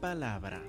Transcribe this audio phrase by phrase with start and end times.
[0.00, 0.62] palabra.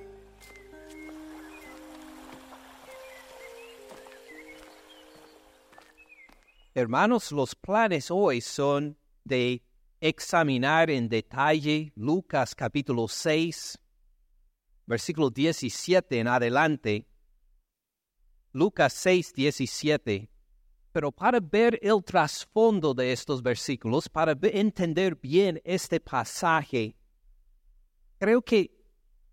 [6.74, 9.64] Hermanos, los planes hoy son de
[10.00, 13.80] examinar en detalle Lucas capítulo 6,
[14.86, 17.08] versículo 17 en adelante.
[18.54, 20.30] Lucas 6, 17.
[20.92, 26.96] Pero para ver el trasfondo de estos versículos, para entender bien este pasaje,
[28.20, 28.77] creo que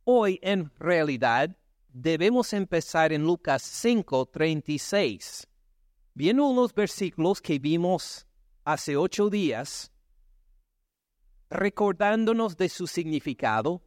[0.04, 1.56] hoy en realidad
[1.92, 5.48] debemos empezar en Lucas 5, 36.
[6.14, 8.26] Viendo unos versículos que vimos
[8.64, 9.92] hace ocho días,
[11.50, 13.82] recordándonos de su significado,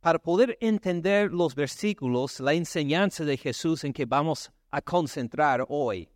[0.00, 6.08] para poder entender los versículos, la enseñanza de Jesús en que vamos a concentrar hoy.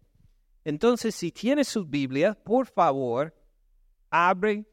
[0.65, 3.35] Entonces, si tiene su Biblia, por favor,
[4.11, 4.65] abre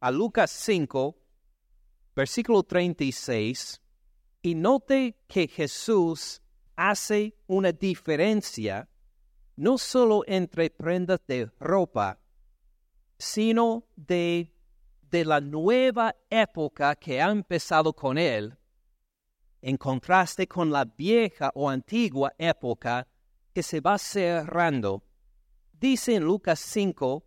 [0.00, 1.14] a Lucas 5,
[2.16, 3.82] versículo 36,
[4.40, 6.40] y note que Jesús
[6.74, 8.88] hace una diferencia
[9.56, 12.18] no solo entre prendas de ropa,
[13.18, 14.54] sino de,
[15.10, 18.56] de la nueva época que ha empezado con él,
[19.60, 23.06] en contraste con la vieja o antigua época
[23.52, 25.02] que se va cerrando.
[25.72, 27.24] Dice en Lucas 5,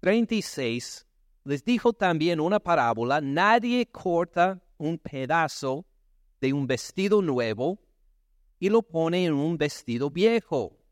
[0.00, 1.06] 36,
[1.44, 5.86] les dijo también una parábola, nadie corta un pedazo
[6.40, 7.78] de un vestido nuevo
[8.58, 10.84] y lo pone en un vestido viejo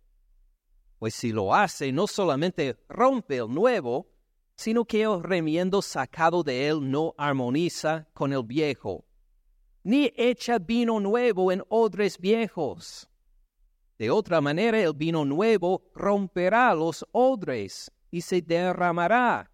[1.03, 4.06] pues si lo hace, no solamente rompe el nuevo,
[4.55, 9.05] sino que el remiendo sacado de él no armoniza con el viejo,
[9.83, 13.11] ni echa vino nuevo en odres viejos.
[13.98, 19.51] De otra manera, el vino nuevo romperá los odres y se derramará,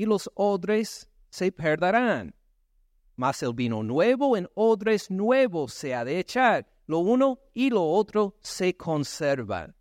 [0.00, 2.34] y los odres se perderán.
[3.16, 7.84] Mas el vino nuevo en odres nuevos se ha de echar, lo uno y lo
[7.84, 9.76] otro se conservan.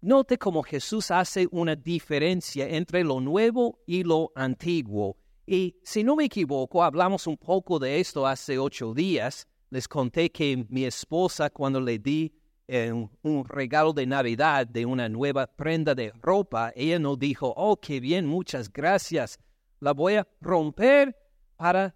[0.00, 5.16] Note cómo Jesús hace una diferencia entre lo nuevo y lo antiguo.
[5.46, 9.46] Y si no me equivoco, hablamos un poco de esto hace ocho días.
[9.70, 12.34] Les conté que mi esposa, cuando le di
[12.68, 17.76] eh, un regalo de Navidad de una nueva prenda de ropa, ella no dijo, oh,
[17.80, 19.38] qué bien, muchas gracias.
[19.80, 21.16] La voy a romper
[21.56, 21.94] para,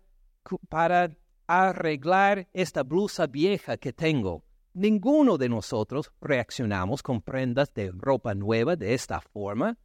[0.68, 1.16] para
[1.46, 4.44] arreglar esta blusa vieja que tengo.
[4.72, 9.76] Ninguno de nosotros reaccionamos con prendas de ropa nueva de esta forma.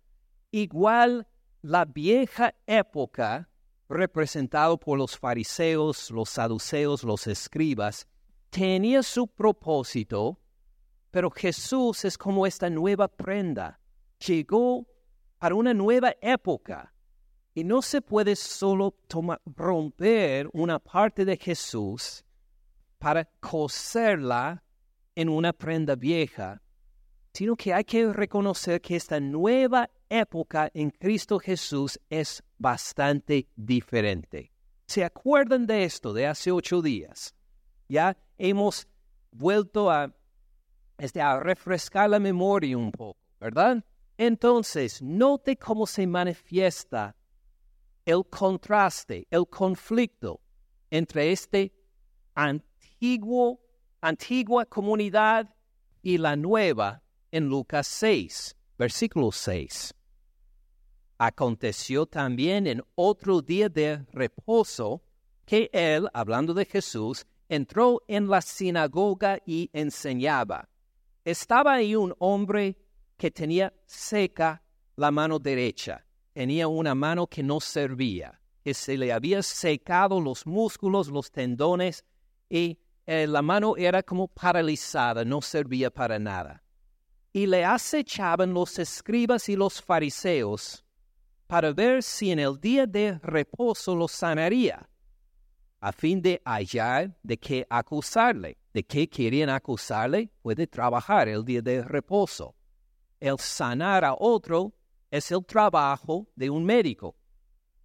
[0.51, 1.27] Igual
[1.63, 3.49] la vieja época,
[3.89, 8.07] representado por los fariseos, los saduceos, los escribas,
[8.51, 10.39] tenía su propósito,
[11.15, 13.79] pero Jesús es como esta nueva prenda.
[14.27, 14.85] Llegó
[15.39, 16.93] para una nueva época.
[17.53, 18.97] Y no se puede solo
[19.45, 22.25] romper una parte de Jesús
[22.99, 24.61] para coserla
[25.15, 26.61] en una prenda vieja,
[27.31, 34.51] sino que hay que reconocer que esta nueva época en Cristo Jesús es bastante diferente.
[34.85, 37.33] ¿Se acuerdan de esto de hace ocho días?
[37.87, 38.85] Ya hemos
[39.31, 40.13] vuelto a,
[40.97, 43.83] este, a refrescar la memoria un poco, ¿verdad?
[44.17, 47.15] Entonces, note cómo se manifiesta
[48.05, 50.39] el contraste, el conflicto
[50.89, 51.73] entre este
[52.33, 53.59] antiguo
[54.05, 55.55] antigua comunidad
[56.03, 57.01] y la nueva
[57.31, 59.95] en Lucas 6, versículo 6.
[61.17, 65.01] Aconteció también en otro día de reposo
[65.45, 70.69] que él, hablando de Jesús, entró en la sinagoga y enseñaba.
[71.25, 72.77] Estaba ahí un hombre
[73.17, 74.61] que tenía seca
[74.95, 80.45] la mano derecha, tenía una mano que no servía, que se le había secado los
[80.45, 82.05] músculos, los tendones,
[82.47, 86.63] y eh, la mano era como paralizada, no servía para nada.
[87.33, 90.85] Y le acechaban los escribas y los fariseos
[91.47, 94.87] para ver si en el día de reposo lo sanaría,
[95.79, 98.59] a fin de hallar de qué acusarle.
[98.75, 100.33] ¿De qué querían acusarle?
[100.41, 102.57] Puede trabajar el día de reposo.
[103.21, 104.73] El sanar a otro
[105.09, 107.15] es el trabajo de un médico.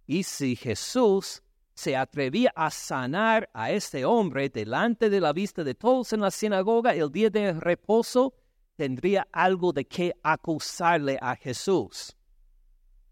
[0.05, 1.41] Y si Jesús
[1.73, 6.29] se atrevía a sanar a este hombre delante de la vista de todos en la
[6.29, 8.33] sinagoga el día de reposo,
[8.75, 12.17] tendría algo de qué acusarle a Jesús.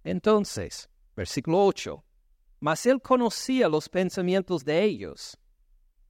[0.03, 2.03] Entonces, versículo 8,
[2.59, 5.39] mas él conocía los pensamientos de ellos.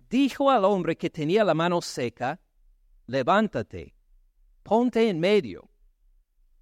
[0.10, 2.42] Dijo al hombre que tenía la mano seca,
[3.06, 3.96] levántate,
[4.64, 5.70] ponte en medio.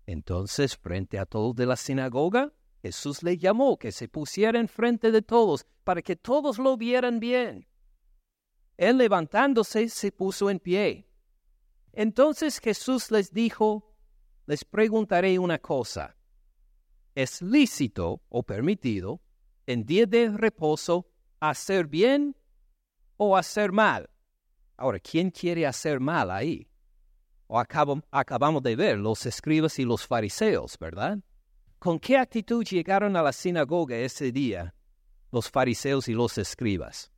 [0.06, 5.22] Entonces, frente a todos de la sinagoga, Jesús le llamó que se pusiera enfrente de
[5.22, 7.68] todos para que todos lo vieran bien.
[8.78, 11.10] Él levantándose se puso en pie.
[11.94, 13.94] Entonces Jesús les dijo,
[14.46, 16.16] les preguntaré una cosa.
[17.16, 19.20] ¿Es lícito o permitido
[19.66, 21.10] en día de reposo
[21.40, 22.37] hacer bien
[23.18, 24.10] o hacer mal?
[24.78, 26.70] Ahora, ¿quién quiere hacer mal ahí?
[27.48, 31.20] O acabamos de ver los escribas y los fariseos, ¿verdad?
[31.80, 34.74] ¿Con qué actitud llegaron a la sinagoga ese día
[35.32, 37.12] los fariseos y los escribas?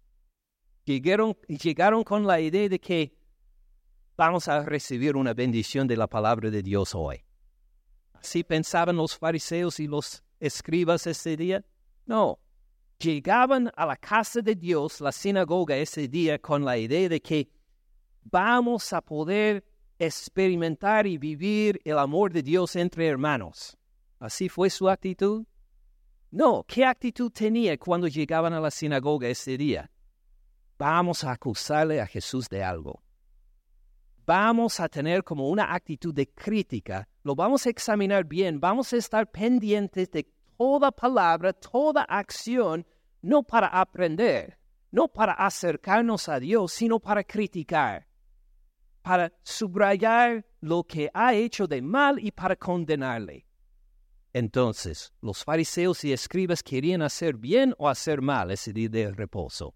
[0.85, 3.17] Llegaron, llegaron con la idea de que
[4.17, 7.23] vamos a recibir una bendición de la palabra de Dios hoy.
[8.13, 11.65] ¿Así pensaban los fariseos y los escribas ese día?
[12.05, 12.39] No.
[12.99, 17.49] Llegaban a la casa de Dios, la sinagoga ese día, con la idea de que
[18.23, 19.63] vamos a poder
[19.97, 23.77] experimentar y vivir el amor de Dios entre hermanos.
[24.19, 25.45] ¿Así fue su actitud?
[26.29, 29.89] No, ¿qué actitud tenía cuando llegaban a la sinagoga ese día?
[30.77, 33.01] Vamos a acusarle a Jesús de algo.
[34.25, 38.97] Vamos a tener como una actitud de crítica, lo vamos a examinar bien, vamos a
[38.97, 40.29] estar pendientes de
[40.59, 42.85] toda palabra, toda acción,
[43.21, 44.59] no para aprender,
[44.91, 48.09] no para acercarnos a Dios, sino para criticar
[49.01, 53.45] para subrayar lo que ha hecho de mal y para condenarle.
[54.33, 59.73] Entonces, los fariseos y escribas querían hacer bien o hacer mal ese día de reposo.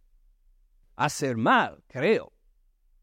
[0.95, 2.31] Hacer mal, creo.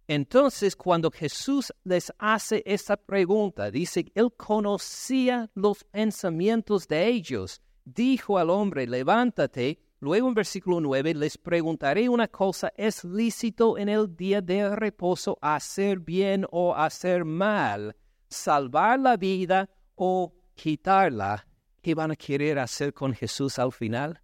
[0.07, 7.61] Entonces, cuando Jesús les hace esta pregunta, dice, Él conocía los pensamientos de ellos.
[7.95, 13.91] Dijo al hombre, levántate Luego en versículo 9 les preguntaré una cosa, ¿es lícito en
[13.91, 17.95] el día de reposo hacer bien o hacer mal,
[18.27, 21.47] salvar la vida o quitarla?
[21.83, 24.23] ¿Qué van a querer hacer con Jesús al final?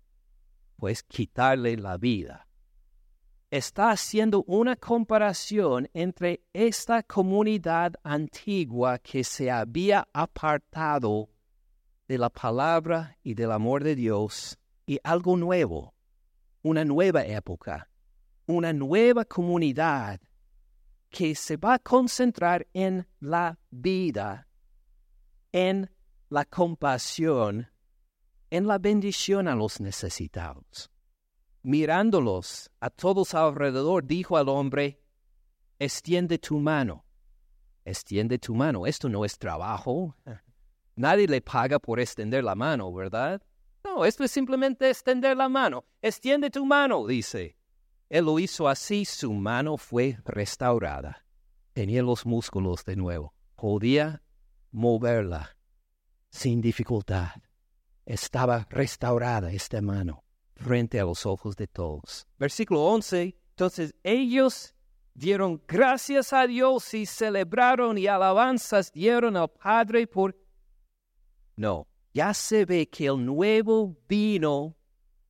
[0.78, 2.48] Pues quitarle la vida.
[3.50, 11.28] Está haciendo una comparación entre esta comunidad antigua que se había apartado
[12.08, 15.94] de la palabra y del amor de Dios y algo nuevo,
[16.62, 17.90] una nueva época,
[18.46, 20.20] una nueva comunidad
[21.10, 24.48] que se va a concentrar en la vida,
[25.52, 25.90] en
[26.28, 27.68] la compasión,
[28.50, 30.90] en la bendición a los necesitados.
[31.62, 35.00] Mirándolos a todos alrededor, dijo al hombre,
[35.78, 37.04] extiende tu mano,
[37.84, 38.86] extiende tu mano.
[38.86, 40.14] Esto no es trabajo.
[40.96, 43.42] Nadie le paga por extender la mano, ¿verdad?
[43.84, 45.84] No, esto es simplemente extender la mano.
[46.02, 47.56] Extiende tu mano, dice.
[48.08, 51.24] Él lo hizo así, su mano fue restaurada.
[51.72, 53.34] Tenía los músculos de nuevo.
[53.56, 54.22] Podía
[54.70, 55.56] moverla
[56.30, 57.30] sin dificultad.
[58.04, 62.26] Estaba restaurada esta mano frente a los ojos de todos.
[62.38, 63.36] Versículo 11.
[63.50, 64.74] Entonces ellos
[65.14, 70.36] dieron gracias a Dios y celebraron y alabanzas dieron al Padre por...
[71.56, 74.76] No, ya se ve que el nuevo vino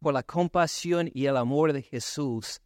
[0.01, 2.61] por la compasión y el amor de Jesús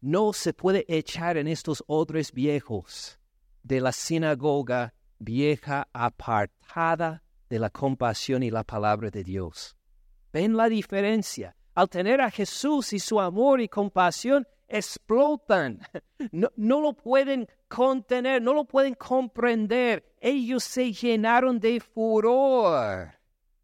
[0.00, 3.18] no se puede echar en estos odres viejos
[3.62, 9.76] de la sinagoga vieja apartada de la compasión y la palabra de Dios.
[10.32, 11.56] ¿Ven la diferencia?
[11.74, 15.80] Al tener a Jesús y su amor y compasión, explotan.
[16.32, 20.04] No, lo pueden contener, no lo pueden comprender.
[20.20, 23.18] Ellos se llenaron de furor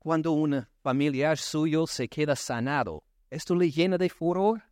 [0.05, 4.63] cuando un familiar suyo se queda sanado, ¿esto le llena de furor?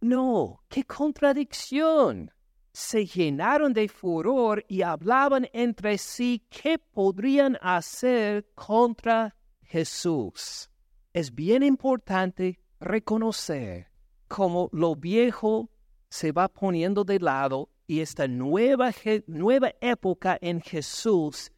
[0.00, 2.30] No, qué contradicción.
[2.72, 10.70] Se llenaron de furor y hablaban entre sí qué podrían hacer contra Jesús.
[11.12, 13.91] Es bien importante reconocer
[14.32, 15.68] cómo lo viejo
[16.08, 18.90] se va poniendo de lado y esta nueva,
[19.26, 21.52] nueva época en Jesús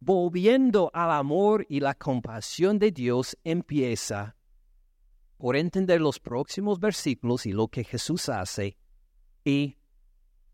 [0.00, 4.36] volviendo al amor y la compasión de Dios, empieza
[5.38, 8.76] por entender los próximos versículos y lo que Jesús hace
[9.44, 9.76] y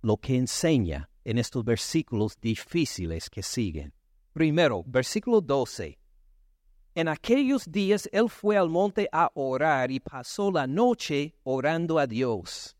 [0.03, 3.95] lo que enseña en estos versículos difíciles que siguen.
[4.35, 5.99] Primero, versículo 12.
[7.01, 12.07] En aquellos días él fue al monte a orar y pasó la noche orando a
[12.07, 12.77] Dios.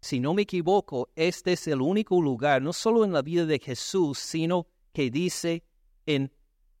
[0.00, 3.60] Si no me equivoco, este es el único lugar, no solo en la vida de
[3.60, 5.62] Jesús, sino que dice
[6.04, 6.32] en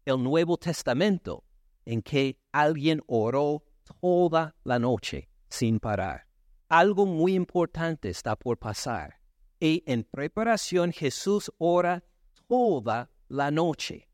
[0.04, 1.44] el Nuevo Testamento
[1.84, 3.62] en que alguien oró
[4.00, 6.26] toda la noche sin parar.
[6.68, 9.20] Algo muy importante está por pasar.
[9.60, 12.02] Y en preparación Jesús ora
[12.48, 14.09] toda la noche.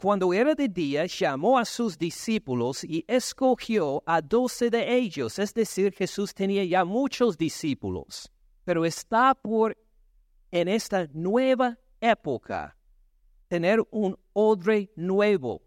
[0.00, 5.52] Cuando era de día, llamó a sus discípulos y escogió a doce de ellos, es
[5.52, 8.30] decir, Jesús tenía ya muchos discípulos.
[8.62, 9.76] pero está por,
[10.52, 12.76] en esta nueva época,
[13.48, 15.62] tener un odre nuevo,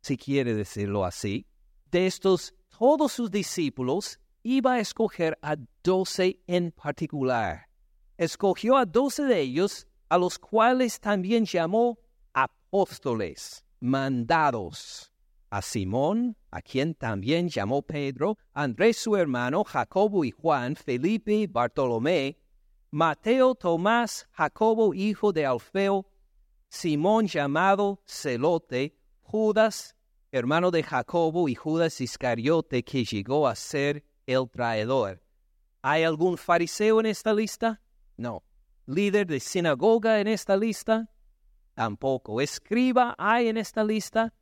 [0.00, 1.44] si quiere decirlo así.
[1.90, 7.66] De estos, todos sus discípulos iba a escoger a doce en particular.
[8.16, 11.98] Escogió a doce de ellos, a los cuales también llamó
[12.32, 15.12] apóstoles, mandados.
[15.50, 22.38] A Simón, a quien también llamó Pedro, Andrés su hermano, Jacobo y Juan, Felipe, Bartolomé,
[22.90, 26.06] Mateo, Tomás, Jacobo, hijo de Alfeo,
[26.68, 29.94] Simón llamado Celote, Judas,
[30.30, 35.22] hermano de Jacobo, y Judas Iscariote, que llegó a ser el traidor.
[35.82, 37.82] ¿Hay algún fariseo en esta lista?
[38.16, 38.42] No.
[38.86, 41.10] ¿Líder de sinagoga en esta lista?
[41.74, 42.40] Tampoco.
[42.40, 44.32] ¿Escriba hay en esta lista?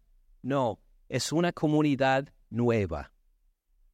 [0.43, 0.81] No.
[1.09, 3.13] Es una comunidad nueva.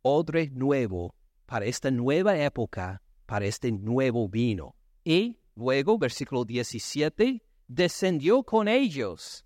[0.02, 1.14] Odre nuevo
[1.46, 4.74] para esta nueva época, para este nuevo vino.
[5.02, 9.44] Y luego, versículo 17, descendió con ellos.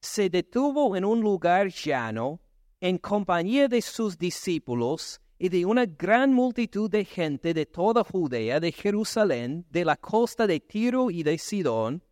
[0.00, 2.40] Se detuvo en un lugar llano,
[2.80, 8.58] en compañía de sus discípulos, y de una gran multitud de gente de toda Judea,
[8.60, 12.02] de Jerusalén, de la costa de Tiro y de Sidón,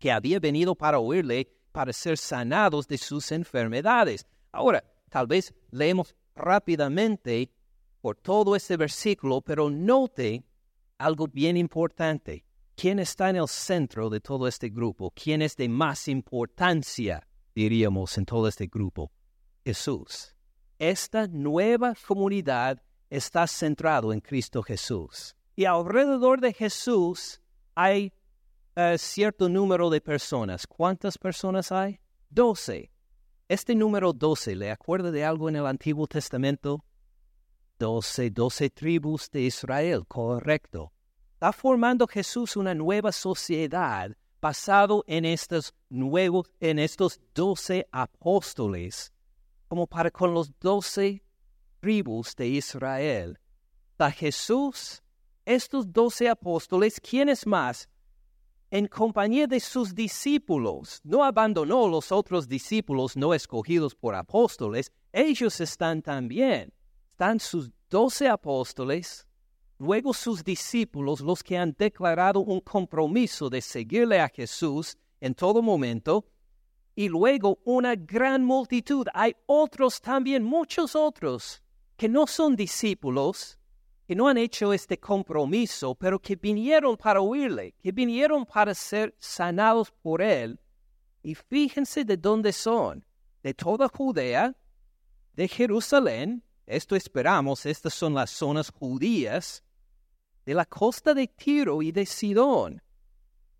[0.00, 4.26] que había venido para oírle, para ser sanados de sus enfermedades.
[4.50, 7.52] Ahora, tal vez leemos rápidamente
[8.00, 10.42] por todo este versículo, pero note
[10.98, 12.44] algo bien importante.
[12.74, 15.12] ¿Quién está en el centro de todo este grupo?
[15.12, 19.12] ¿Quién es de más importancia, diríamos, en todo este grupo?
[19.64, 20.34] Jesús
[20.80, 25.36] esta nueva comunidad está centrado en Cristo Jesús.
[25.54, 27.42] Y alrededor de Jesús
[27.74, 28.14] hay
[28.80, 30.66] uh, cierto número de personas.
[30.66, 32.00] ¿Cuántas personas hay?
[32.28, 32.90] Doce.
[33.48, 36.84] Este número doce, ¿le acuerda de algo en el Antiguo Testamento?
[37.78, 40.92] Doce, doce tribus de Israel, correcto.
[41.34, 49.12] Está formando Jesús una nueva sociedad basado en estos nuevos, en estos doce apóstoles
[49.70, 51.22] como para con los doce
[51.78, 53.38] tribus de Israel.
[53.98, 55.00] A Jesús,
[55.44, 57.88] estos doce apóstoles, ¿quiénes más?
[58.72, 65.60] En compañía de sus discípulos, no abandonó los otros discípulos no escogidos por apóstoles, ellos
[65.60, 66.72] están también.
[67.10, 69.26] Están sus doce apóstoles,
[69.78, 75.62] luego sus discípulos, los que han declarado un compromiso de seguirle a Jesús en todo
[75.62, 76.26] momento,
[76.94, 79.08] y luego una gran multitud.
[79.14, 81.60] Hay otros también, muchos otros,
[81.96, 83.58] que no son discípulos,
[84.10, 89.14] que no han hecho este compromiso, pero que vinieron para oírle, que vinieron para ser
[89.20, 90.58] sanados por él.
[91.22, 93.04] Y fíjense de dónde son,
[93.40, 94.56] de toda Judea,
[95.34, 99.62] de Jerusalén, esto esperamos, estas son las zonas judías,
[100.44, 102.82] de la costa de Tiro y de Sidón.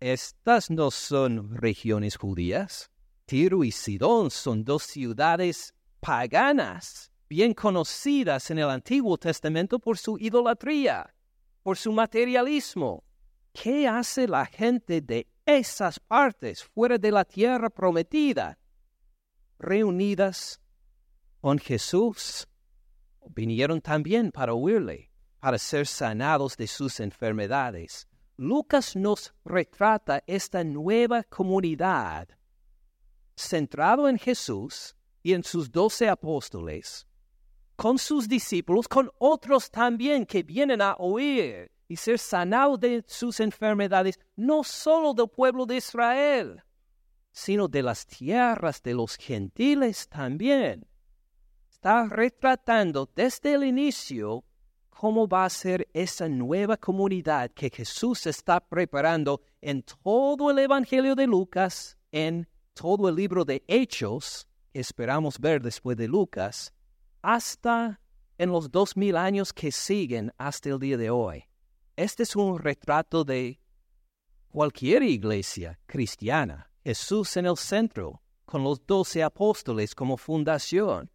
[0.01, 2.91] Estas no son regiones judías.
[3.25, 10.17] Tiro y Sidón son dos ciudades paganas, bien conocidas en el Antiguo Testamento por su
[10.19, 11.15] idolatría,
[11.63, 13.05] por su materialismo.
[13.53, 18.59] ¿Qué hace la gente de esas partes fuera de la tierra prometida?
[19.57, 20.59] Reunidas
[21.39, 22.49] con Jesús,
[23.33, 25.09] vinieron también para oírle,
[25.39, 28.09] para ser sanados de sus enfermedades.
[28.35, 32.27] Lucas nos retrata esta nueva comunidad
[33.37, 37.07] centrado en Jesús y en sus doce apóstoles,
[37.81, 43.39] con sus discípulos, con otros también que vienen a oír y ser sanados de sus
[43.39, 46.61] enfermedades, no solo del pueblo de Israel,
[47.31, 50.85] sino de las tierras de los gentiles también.
[51.71, 54.43] Está retratando desde el inicio
[54.91, 61.15] cómo va a ser esa nueva comunidad que Jesús está preparando en todo el Evangelio
[61.15, 66.71] de Lucas, en todo el libro de Hechos, que esperamos ver después de Lucas,
[67.21, 67.99] hasta
[68.37, 71.43] en los dos mil años que siguen hasta el día de hoy.
[71.95, 73.59] Este es un retrato de
[74.49, 81.09] cualquier iglesia cristiana, Jesús en el centro, con los doce apóstoles como fundación,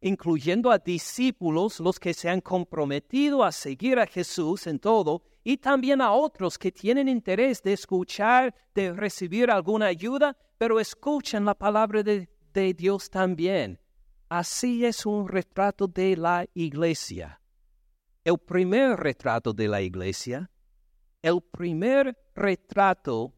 [0.00, 5.56] incluyendo a discípulos, los que se han comprometido a seguir a Jesús en todo, y
[5.56, 11.54] también a otros que tienen interés de escuchar, de recibir alguna ayuda, pero escuchan la
[11.54, 12.28] palabra de,
[12.74, 13.78] Dios también.
[14.28, 17.40] Así es un retrato de la iglesia.
[18.24, 20.50] El primer retrato de la iglesia,
[21.22, 23.32] el primer retrato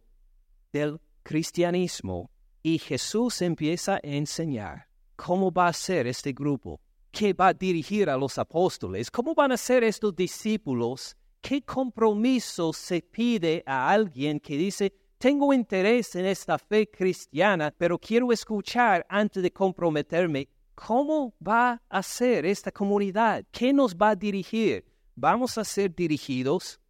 [0.73, 2.31] del cristianismo.
[2.63, 6.81] Y Jesús empieza a enseñar cómo va a ser este grupo,
[7.11, 12.73] qué va a dirigir a los apóstoles, cómo van a ser estos discípulos ¿Qué compromiso
[12.73, 19.07] se pide a alguien que dice, tengo interés en esta fe cristiana, pero quiero escuchar
[19.09, 20.49] antes de comprometerme?
[20.87, 23.45] ¿Cómo va a ser esta comunidad?
[23.51, 24.87] ¿Qué nos va a dirigir?
[25.15, 26.81] Vamos a ser dirigidos,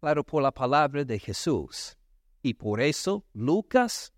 [0.00, 1.94] claro, por la palabra de Jesús.
[2.40, 4.14] Y por eso Lucas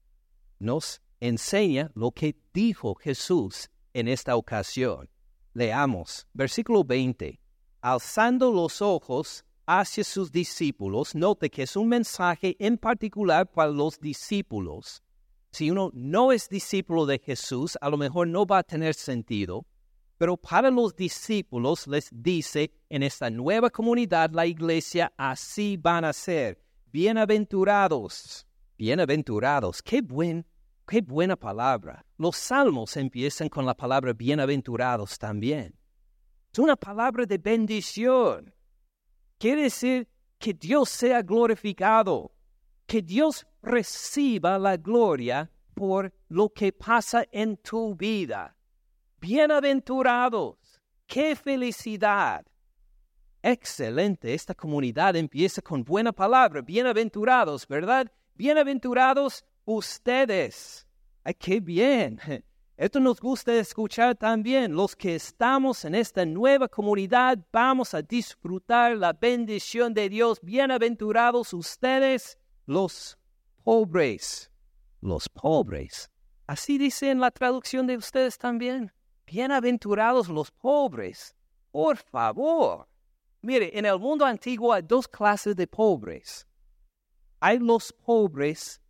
[0.61, 5.09] nos enseña lo que dijo Jesús en esta ocasión.
[5.55, 7.41] Leamos, versículo 20.
[7.81, 13.99] Alzando los ojos hacia sus discípulos, note que es un mensaje en particular para los
[13.99, 15.03] discípulos.
[15.57, 19.65] Si uno no es discípulo de Jesús, a lo mejor no va a tener sentido,
[20.19, 26.13] pero para los discípulos les dice, en esta nueva comunidad, la iglesia, así van a
[26.13, 26.63] ser.
[26.93, 28.47] Bienaventurados,
[28.77, 30.45] bienaventurados, qué buen
[30.87, 32.05] Qué buena palabra.
[32.19, 35.75] Los salmos empiezan con la palabra bienaventurados también.
[36.53, 38.55] Es una palabra de bendición.
[39.39, 40.07] Quiere decir
[40.39, 42.36] que Dios sea glorificado,
[42.87, 48.57] que Dios reciba la gloria por lo que pasa en tu vida.
[49.21, 50.81] Bienaventurados.
[51.07, 52.45] ¡Qué felicidad!
[53.43, 56.63] Excelente, esta comunidad empieza con buena palabra.
[56.63, 58.11] Bienaventurados, ¿verdad?
[58.35, 60.87] Bienaventurados ustedes.
[61.23, 62.21] ¡Ay, qué bien!
[62.77, 64.75] Esto nos gusta escuchar también.
[64.75, 70.39] Los que estamos en esta nueva comunidad vamos a disfrutar la bendición de Dios.
[70.43, 73.17] Bienaventurados ustedes, los
[73.63, 74.51] pobres.
[75.01, 76.11] Los pobres.
[76.47, 78.93] Así dice en la traducción de ustedes también.
[79.27, 81.35] Bienaventurados los pobres.
[81.71, 82.89] Por favor.
[83.41, 86.47] Mire, en el mundo antiguo hay dos clases de pobres.
[87.41, 88.81] Hay los pobres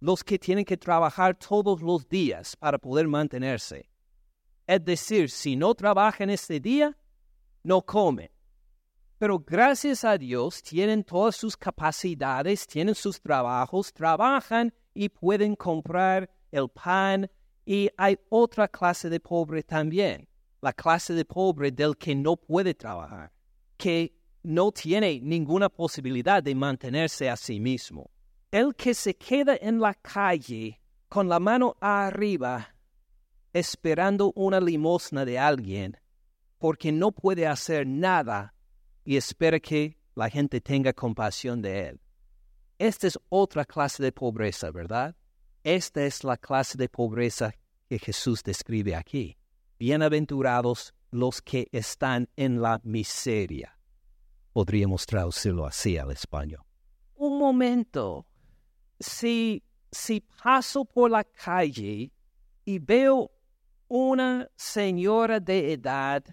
[0.00, 3.88] los que tienen que trabajar todos los días para poder mantenerse.
[4.66, 6.96] Es decir, si no trabajan este día,
[7.62, 8.30] no comen.
[9.20, 16.30] Pero gracias a Dios tienen todas sus capacidades, tienen sus trabajos, trabajan y pueden comprar
[16.50, 17.30] el pan.
[17.66, 20.26] Y hay otra clase de pobre también,
[20.62, 23.30] la clase de pobre del que no puede trabajar,
[23.76, 28.10] que no tiene ninguna posibilidad de mantenerse a sí mismo
[28.50, 32.74] el que se queda en la calle con la mano arriba
[33.52, 35.96] esperando una limosna de alguien
[36.58, 38.54] porque no puede hacer nada
[39.04, 42.00] y espera que la gente tenga compasión de él.
[42.78, 45.14] Esta es otra clase de pobreza, ¿verdad?
[45.62, 47.52] Esta es la clase de pobreza
[47.88, 49.36] que Jesús describe aquí.
[49.78, 53.76] Bienaventurados los que están en la miseria.
[54.52, 56.62] Podríamos traducirlo así al español.
[57.16, 58.26] Un momento,
[58.98, 62.12] si, si paso por la calle
[62.64, 63.30] y veo
[63.88, 66.24] una señora de edad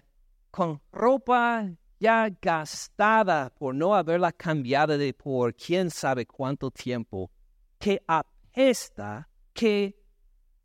[0.50, 7.30] con ropa ya gastada por no haberla cambiado de por quién sabe cuánto tiempo,
[7.78, 9.96] que apesta, que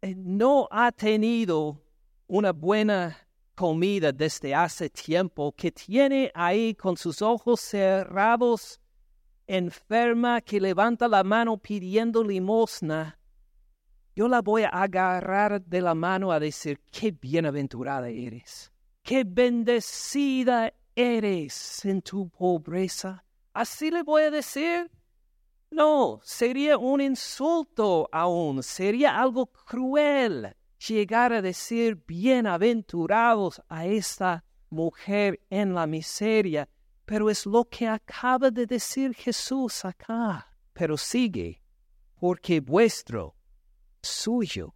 [0.01, 1.81] eh, no ha tenido
[2.27, 3.17] una buena
[3.55, 8.79] comida desde hace tiempo, que tiene ahí con sus ojos cerrados
[9.47, 13.19] enferma que levanta la mano pidiendo limosna,
[14.15, 20.71] yo la voy a agarrar de la mano a decir, qué bienaventurada eres, qué bendecida
[20.95, 23.23] eres en tu pobreza.
[23.53, 24.89] ¿Así le voy a decir?
[25.71, 30.56] No, sería un insulto aún, sería algo cruel
[30.88, 36.69] llegar a decir bienaventurados a esta mujer en la miseria
[37.06, 40.49] pero es lo que acaba de decir Jesús acá.
[40.73, 41.62] Pero sigue,
[42.15, 43.36] porque vuestro,
[44.01, 44.73] suyo,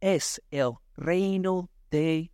[0.00, 2.30] es el reino de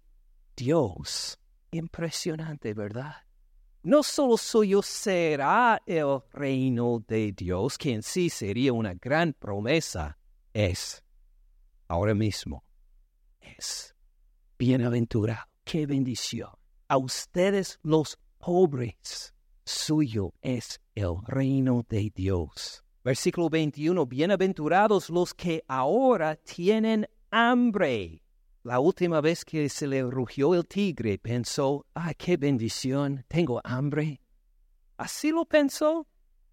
[0.56, 1.38] Dios.
[1.74, 3.16] Impresionante, ¿verdad?
[3.82, 10.16] No solo suyo será el reino de Dios, que en sí sería una gran promesa,
[10.52, 11.02] es
[11.88, 12.62] ahora mismo,
[13.40, 13.92] es
[14.56, 16.50] bienaventurado, qué bendición.
[16.86, 19.34] A ustedes los pobres,
[19.64, 22.84] suyo es el reino de Dios.
[23.02, 28.23] Versículo 21, bienaventurados los que ahora tienen hambre.
[28.64, 34.22] La última vez que se le rugió el tigre pensó, ah, qué bendición, tengo hambre.
[34.96, 36.06] ¿Así lo pensó?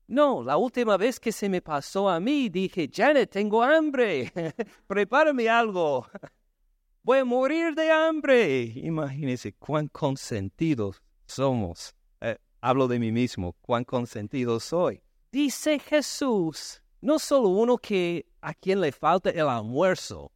[0.08, 4.30] No, la última vez que se me pasó a mí dije, Janet, tengo hambre,
[4.88, 6.06] prepárame algo.
[7.02, 8.74] Voy a morir de hambre.
[8.76, 11.95] Imagínense cuán consentidos somos.
[12.19, 15.02] Eh, hablo de mí mismo, cuán consentido soy.
[15.32, 20.34] Dice Jesús, no solo uno que a quien le falta el almuerzo,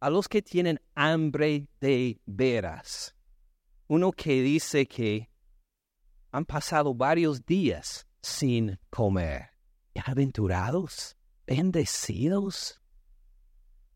[0.00, 3.14] a los que tienen hambre de veras.
[3.86, 5.30] Uno que dice que
[6.32, 9.50] han pasado varios días sin comer.
[9.94, 12.80] Bienaventurados, bendecidos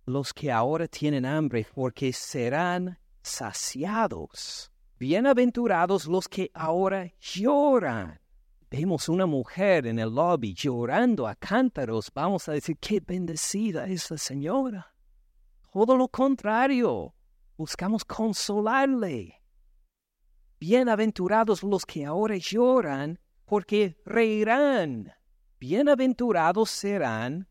[0.06, 4.70] los que ahora tienen hambre, porque serán saciados.
[4.98, 8.20] Bienaventurados los que ahora lloran.
[8.70, 12.10] Vemos una mujer en el lobby llorando a cántaros.
[12.12, 14.93] Vamos a decir, qué bendecida es la señora.
[15.74, 17.16] Todo lo contrario,
[17.56, 19.42] buscamos consolarle.
[20.60, 25.12] Bienaventurados los que ahora lloran, porque reirán.
[25.58, 27.48] Bienaventurados serán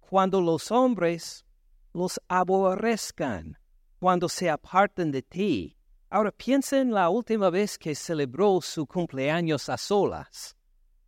[0.00, 1.46] cuando los hombres
[1.92, 3.56] los aborrezcan,
[4.00, 5.76] cuando se aparten de ti.
[6.10, 10.56] Ahora piensa en la última vez que celebró su cumpleaños a solas,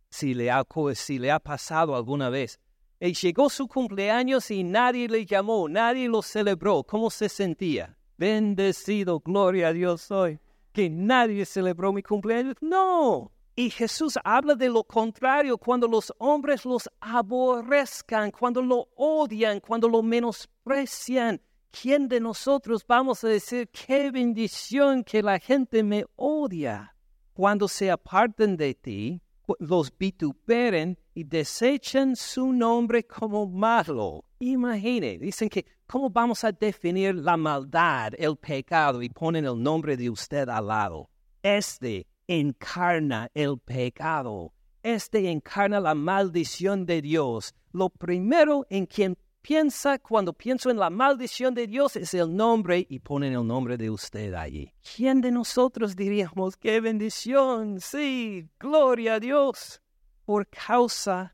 [0.09, 2.57] si le ha, si le ha pasado alguna vez.
[2.99, 6.83] Y llegó su cumpleaños y nadie le llamó, nadie lo celebró.
[6.83, 7.95] ¿Cómo se sentía?
[8.17, 10.39] Bendecido, gloria a Dios soy.
[10.71, 12.55] Que nadie celebró mi cumpleaños.
[12.59, 13.31] No.
[13.55, 19.89] Y Jesús habla de lo contrario, cuando los hombres los aborrezcan, cuando lo odian, cuando
[19.89, 21.41] lo menosprecian.
[21.71, 26.95] ¿Quién de nosotros vamos a decir qué bendición que la gente me odia?
[27.33, 29.21] Cuando se aparten de ti,
[29.59, 34.25] los vituperen y desechan su nombre como malo.
[34.39, 39.97] Imagine, dicen que, ¿cómo vamos a definir la maldad, el pecado, y ponen el nombre
[39.97, 41.09] de usted al lado?
[41.41, 44.53] Este encarna el pecado.
[44.83, 47.55] Este encarna la maldición de Dios.
[47.71, 52.85] Lo primero en quien piensa cuando pienso en la maldición de Dios es el nombre
[52.89, 54.73] y ponen el nombre de usted allí.
[54.83, 57.79] ¿Quién de nosotros diríamos qué bendición?
[57.79, 59.81] Sí, gloria a Dios.
[60.25, 61.33] Por causa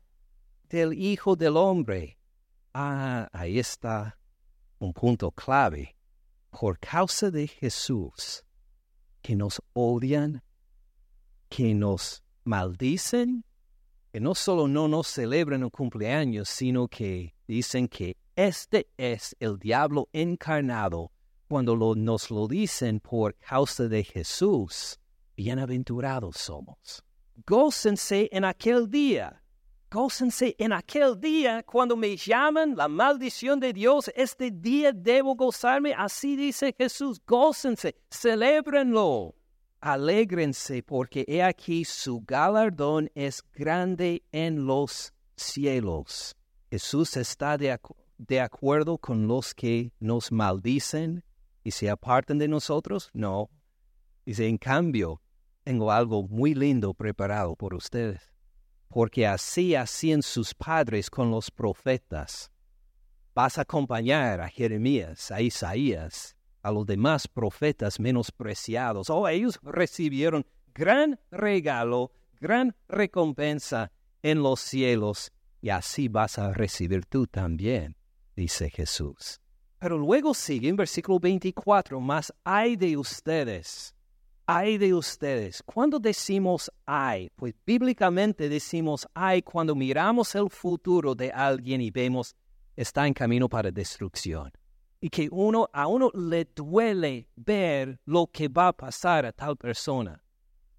[0.68, 2.16] del Hijo del Hombre.
[2.72, 4.16] Ah, ahí está
[4.78, 5.96] un punto clave.
[6.50, 8.44] Por causa de Jesús,
[9.22, 10.40] que nos odian,
[11.48, 13.44] que nos maldicen,
[14.12, 19.58] que no solo no nos celebran un cumpleaños, sino que dicen que este es el
[19.58, 21.12] diablo encarnado
[21.48, 24.98] cuando nos lo dicen por causa de Jesús.
[25.36, 27.04] Bienaventurados somos.
[27.46, 29.42] Gócense en aquel día.
[29.90, 34.10] Gócense en aquel día cuando me llaman la maldición de Dios.
[34.16, 35.94] Este día debo gozarme.
[35.94, 37.20] Así dice Jesús.
[37.26, 39.34] Gócense, celébrenlo
[39.84, 46.34] alégrense porque he aquí su galardón es grande en los cielos.
[46.74, 51.22] Jesús está de, acuerdo con los que nos maldicen
[51.62, 53.10] y se apartan de nosotros.
[53.12, 53.48] No.
[54.26, 55.22] Dice, en cambio,
[55.62, 58.32] tengo algo muy lindo preparado por ustedes.
[58.88, 62.50] Porque así hacían sus padres con los profetas.
[63.36, 69.10] Vas a acompañar a Jeremías, a Isaías, a los demás profetas menospreciados.
[69.10, 72.10] Oh, ellos recibieron gran regalo,
[72.40, 73.92] gran recompensa
[74.24, 75.30] en los cielos,
[75.64, 77.96] y así vas a recibir tú también,
[78.36, 79.40] dice Jesús.
[79.78, 83.94] Pero luego sigue en versículo 24, más hay de ustedes,
[84.44, 85.62] hay de ustedes.
[85.62, 92.36] Cuando decimos hay, pues bíblicamente decimos hay cuando miramos el futuro de alguien y vemos
[92.76, 94.52] está en camino para destrucción
[95.00, 99.56] y que uno a uno le duele ver lo que va a pasar a tal
[99.56, 100.22] persona.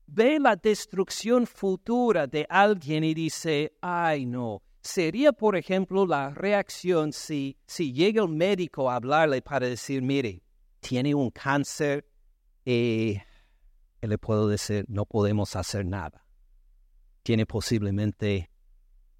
[0.05, 4.61] Ve la destrucción futura de alguien y dice, ay no.
[4.85, 10.43] Sería, por ejemplo, la reacción si, si llega el médico a hablarle para decir, mire,
[10.79, 12.07] tiene un cáncer
[12.63, 13.17] y
[14.01, 16.23] le puedo decir, no podemos hacer nada.
[17.23, 18.51] Tiene posiblemente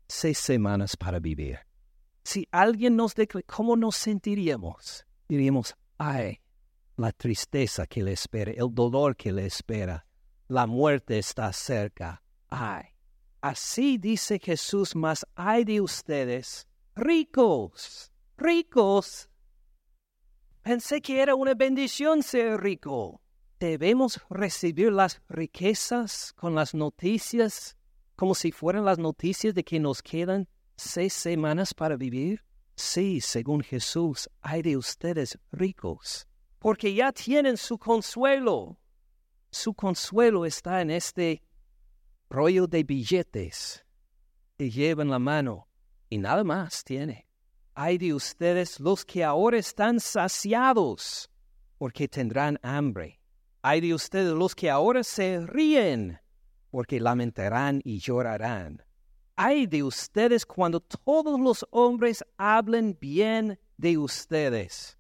[0.08, 1.60] seis semanas para vivir
[2.26, 5.06] si alguien nos declara, ¿cómo nos sentiríamos?
[5.30, 6.42] Diríamos, ay,
[6.98, 10.06] la tristeza que le espera, el dolor que le espera,
[10.48, 12.95] la muerte está cerca, ay.
[13.46, 19.30] Así dice Jesús, más ay de ustedes, ricos, ricos.
[20.64, 23.22] Pensé que era una bendición ser rico.
[23.60, 27.78] Debemos recibir las riquezas con las noticias
[28.16, 32.44] como si fueran las noticias de que nos quedan seis semanas para vivir?
[32.76, 36.28] Sí, según Jesús, hay de ustedes ricos,
[36.58, 38.80] porque ya tienen su consuelo.
[39.52, 41.44] Su consuelo está en este
[42.30, 43.86] rollo de billetes
[44.58, 45.68] que llevan la mano
[46.10, 47.28] y nada más tiene.
[47.74, 51.30] Hay de ustedes los que ahora están saciados,
[51.78, 53.20] porque tendrán hambre.
[53.62, 56.20] Hay de ustedes los que ahora se ríen,
[56.70, 58.84] porque lamentarán y llorarán.
[59.36, 64.98] Hay de ustedes cuando todos los hombres hablen bien de ustedes.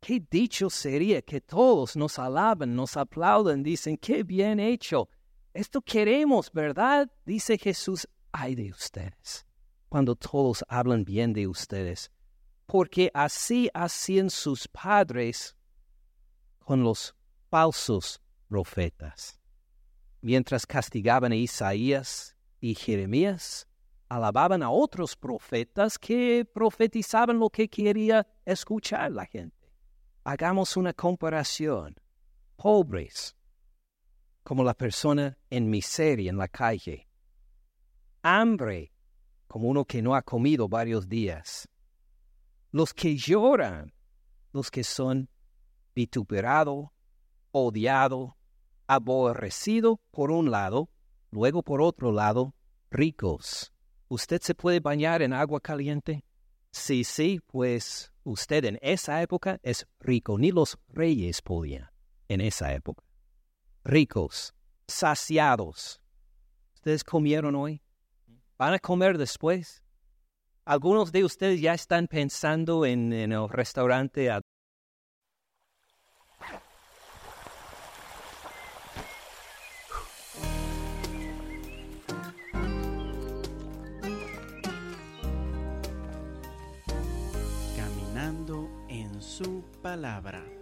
[0.00, 5.08] Qué dicho sería que todos nos alaban, nos aplauden, dicen, qué bien hecho.
[5.54, 7.10] Esto queremos, ¿verdad?
[7.26, 9.46] Dice Jesús, ay de ustedes,
[9.88, 12.10] cuando todos hablan bien de ustedes,
[12.66, 15.54] porque así hacían sus padres
[16.58, 17.14] con los
[17.50, 19.38] falsos profetas.
[20.22, 23.68] Mientras castigaban a Isaías y Jeremías,
[24.08, 29.70] alababan a otros profetas que profetizaban lo que quería escuchar la gente.
[30.24, 31.96] Hagamos una comparación.
[32.56, 33.34] Pobres,
[34.42, 37.08] como la persona en miseria en la calle.
[38.22, 38.92] Hambre,
[39.46, 41.68] como uno que no ha comido varios días.
[42.70, 43.92] Los que lloran,
[44.52, 45.28] los que son
[45.94, 46.92] vituperado,
[47.50, 48.36] odiado,
[48.86, 50.90] aborrecido por un lado,
[51.30, 52.54] luego por otro lado,
[52.90, 53.72] ricos.
[54.08, 56.24] ¿Usted se puede bañar en agua caliente?
[56.70, 61.90] Sí, sí, pues usted en esa época es rico, ni los reyes podían
[62.28, 63.04] en esa época.
[63.84, 64.54] Ricos,
[64.86, 66.00] saciados.
[66.74, 67.82] ¿Ustedes comieron hoy?
[68.56, 69.82] ¿Van a comer después?
[70.64, 74.30] Algunos de ustedes ya están pensando en, el restaurante
[89.22, 90.61] su palabra.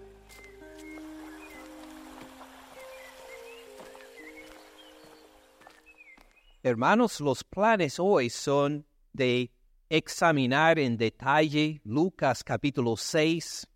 [6.63, 9.51] Hermanos, los planes hoy son de
[9.89, 13.67] examinar en detalle Lucas capítulo 6,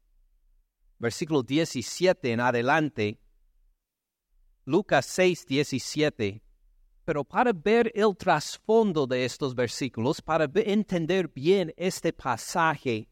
[0.98, 3.18] versículo 17 en adelante.
[4.64, 6.42] Lucas 6, 17.
[7.04, 13.08] Pero para ver el trasfondo de estos versículos, para entender bien este pasaje,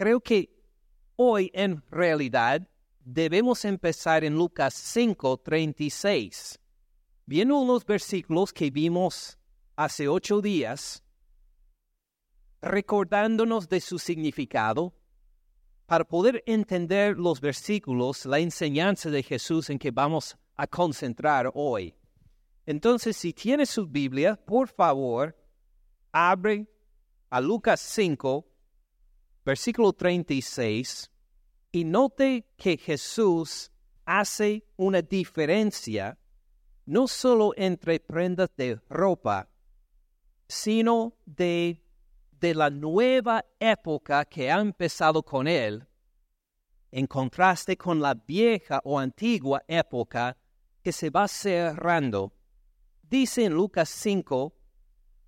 [0.00, 0.48] Creo que
[1.16, 2.66] hoy en realidad
[3.00, 6.58] debemos empezar en Lucas 5, 36.
[7.30, 9.38] Viendo los versículos que vimos
[9.76, 11.04] hace ocho días,
[12.60, 14.92] recordándonos de su significado,
[15.86, 21.94] para poder entender los versículos, la enseñanza de Jesús en que vamos a concentrar hoy.
[22.66, 25.38] Entonces, si tiene su Biblia, por favor,
[26.10, 26.66] abre
[27.28, 28.44] a Lucas 5,
[29.44, 31.08] versículo 36,
[31.70, 33.70] y note que Jesús
[34.04, 36.18] hace una diferencia
[36.86, 39.48] no solo entre prendas de ropa,
[40.48, 41.84] sino de,
[42.40, 45.86] de la nueva época que ha empezado con él,
[46.90, 50.36] en contraste con la vieja o antigua época
[50.82, 52.32] que se va cerrando.
[53.02, 54.52] Dice en Lucas 5,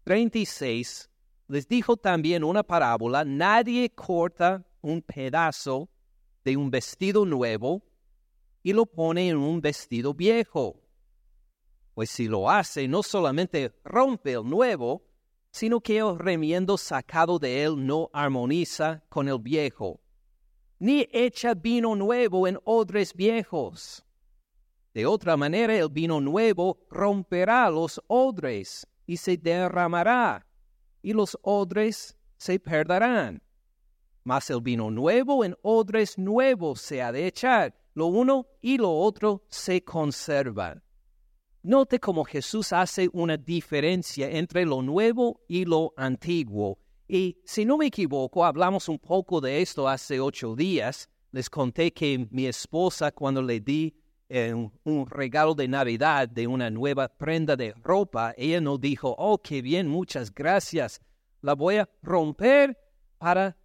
[0.05, 1.11] 36,
[1.49, 5.88] les dijo también una parábola, nadie corta un pedazo
[6.45, 7.83] de un vestido nuevo
[8.62, 10.82] y lo pone en un vestido viejo.
[11.94, 15.05] Pues si lo hace, no solamente rompe el nuevo,
[15.50, 20.00] sino que el remiendo sacado de él no armoniza con el viejo,
[20.78, 24.05] ni echa vino nuevo en odres viejos.
[24.94, 30.46] De otra manera, el vino nuevo romperá los odres y se derramará
[31.02, 33.42] y los odres se perderán.
[34.24, 38.90] Mas el vino nuevo en odres nuevos se ha de echar, lo uno y lo
[38.90, 40.83] otro se conservan.
[41.64, 46.81] Note cómo Jesús hace una diferencia entre lo nuevo y lo antiguo.
[47.07, 51.09] Y si no me equivoco, hablamos un poco de esto hace ocho días.
[51.31, 53.94] Les conté que mi esposa, cuando le di
[54.85, 59.62] un regalo de Navidad de una nueva prenda de ropa, ella no dijo, oh, qué
[59.62, 61.01] bien, muchas gracias,
[61.42, 62.77] la voy a romper
[63.18, 63.57] para,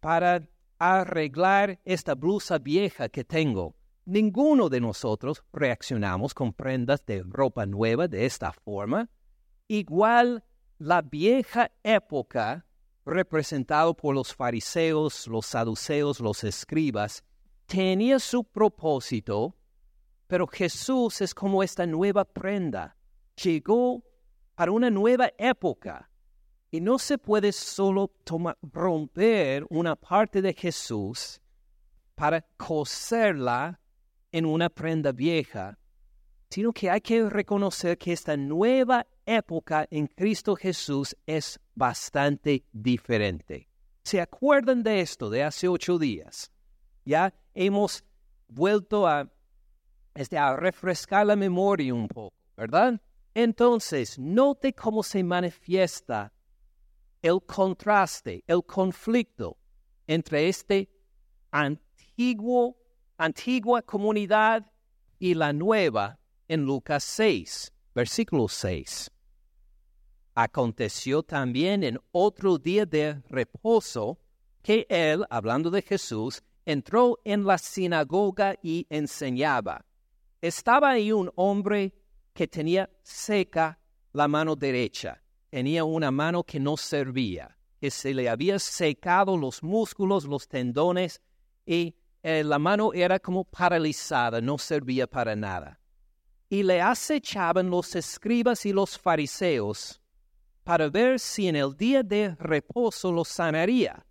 [0.00, 3.74] para arreglar esta blusa vieja que tengo.
[4.06, 9.10] Ninguno de nosotros reaccionamos con prendas de ropa nueva de esta forma.
[9.68, 10.42] Igual
[10.78, 12.64] la vieja época,
[13.04, 17.22] representado por los fariseos, los saduceos, los escribas,
[17.66, 19.54] tenía su propósito
[20.26, 22.96] pero Jesús es como esta nueva prenda.
[23.42, 24.02] Llegó
[24.54, 26.10] para una nueva época.
[26.70, 28.12] Y no se puede solo
[28.60, 31.40] romper una parte de Jesús
[32.16, 33.80] para coserla
[34.36, 35.78] en una prenda vieja,
[36.50, 43.66] sino que hay que reconocer que esta nueva época en Cristo Jesús es bastante diferente.
[44.02, 46.52] ¿Se acuerdan de esto de hace ocho días?
[47.06, 48.04] Ya hemos
[48.46, 49.26] vuelto a
[50.14, 53.00] este, a refrescar la memoria un poco, ¿verdad?
[53.32, 56.30] Entonces, note cómo se manifiesta
[57.22, 59.56] el contraste, el conflicto
[60.06, 60.90] entre este
[61.50, 62.76] antiguo,
[63.18, 64.70] antigua comunidad
[65.18, 69.10] y la nueva en Lucas 6, versículo 6.
[70.34, 74.18] Aconteció también en otro día de reposo
[74.62, 79.86] que él, hablando de Jesús, entró en la sinagoga y enseñaba.
[80.42, 81.94] Estaba ahí un hombre
[82.34, 83.78] que tenía seca
[84.12, 89.62] la mano derecha, tenía una mano que no servía, que se le había secado los
[89.62, 91.22] músculos, los tendones,
[91.64, 91.94] y
[92.28, 95.78] eh, la mano era como paralizada, no servía para nada.
[96.48, 100.00] Y le acechaban los escribas y los fariseos
[100.64, 104.04] para ver si en el día de reposo lo sanaría,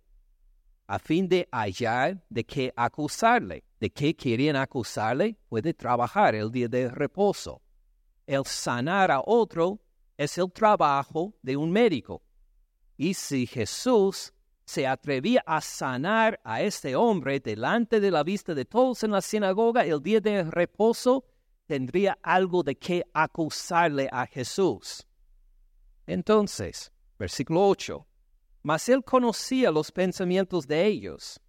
[0.86, 3.64] a fin de hallar de qué acusarle.
[3.78, 5.36] ¿De qué querían acusarle?
[5.50, 7.60] Puede trabajar el día de reposo.
[8.26, 9.78] El sanar a otro
[10.16, 12.22] es el trabajo de un médico.
[12.96, 14.32] Y si Jesús
[14.66, 19.22] se atrevía a sanar a este hombre delante de la vista de todos en la
[19.22, 21.24] sinagoga el día de reposo,
[21.66, 25.06] tendría algo de qué acusarle a Jesús.
[26.04, 28.06] Entonces, versículo 8,
[28.62, 31.40] mas él conocía los pensamientos de ellos.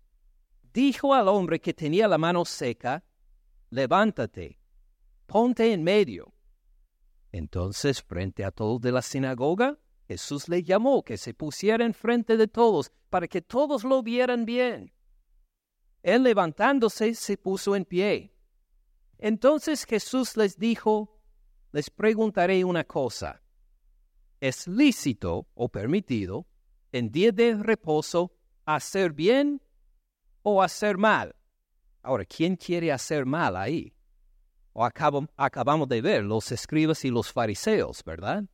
[0.72, 3.04] Dijo al hombre que tenía la mano seca,
[3.72, 4.60] levántate,
[5.26, 6.32] ponte en medio.
[7.32, 12.38] Entonces, frente a todos de la sinagoga, Jesús le llamó que se pusiera en frente
[12.38, 14.94] de todos para que todos lo vieran bien.
[16.02, 18.34] Él levantándose se puso en pie.
[19.18, 21.20] Entonces Jesús les dijo,
[21.74, 23.42] les preguntaré una cosa.
[24.40, 26.48] ¿Es lícito o permitido
[26.92, 28.32] en día de reposo
[28.66, 29.62] hacer bien
[30.44, 31.36] o hacer mal?
[32.02, 33.94] Ahora, ¿quién quiere hacer mal ahí?
[34.72, 38.46] O acabamos de ver los escribas y los fariseos, ¿verdad?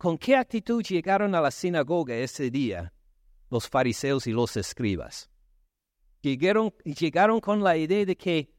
[0.00, 2.90] ¿Con qué actitud llegaron a la sinagoga ese día
[3.50, 5.28] los fariseos y los escribas?
[6.22, 8.50] Llegaron, llegaron con la idea de que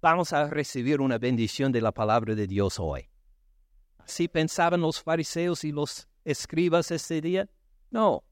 [0.00, 3.10] vamos a recibir una bendición de la palabra de Dios hoy.
[3.98, 7.46] ¿Así pensaban los fariseos y los escribas ese día?
[7.90, 8.24] No.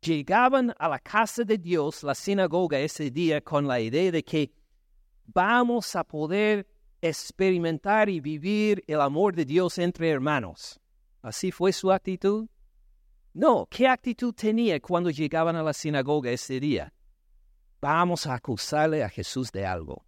[0.00, 4.52] Llegaban a la casa de Dios, la sinagoga, ese día con la idea de que
[5.24, 6.64] vamos a poder
[7.02, 10.80] experimentar y vivir el amor de Dios entre hermanos.
[11.26, 12.46] ¿Así fue su actitud?
[13.34, 16.94] No, ¿qué actitud tenía cuando llegaban a la sinagoga ese día?
[17.80, 20.06] Vamos a acusarle a Jesús de algo.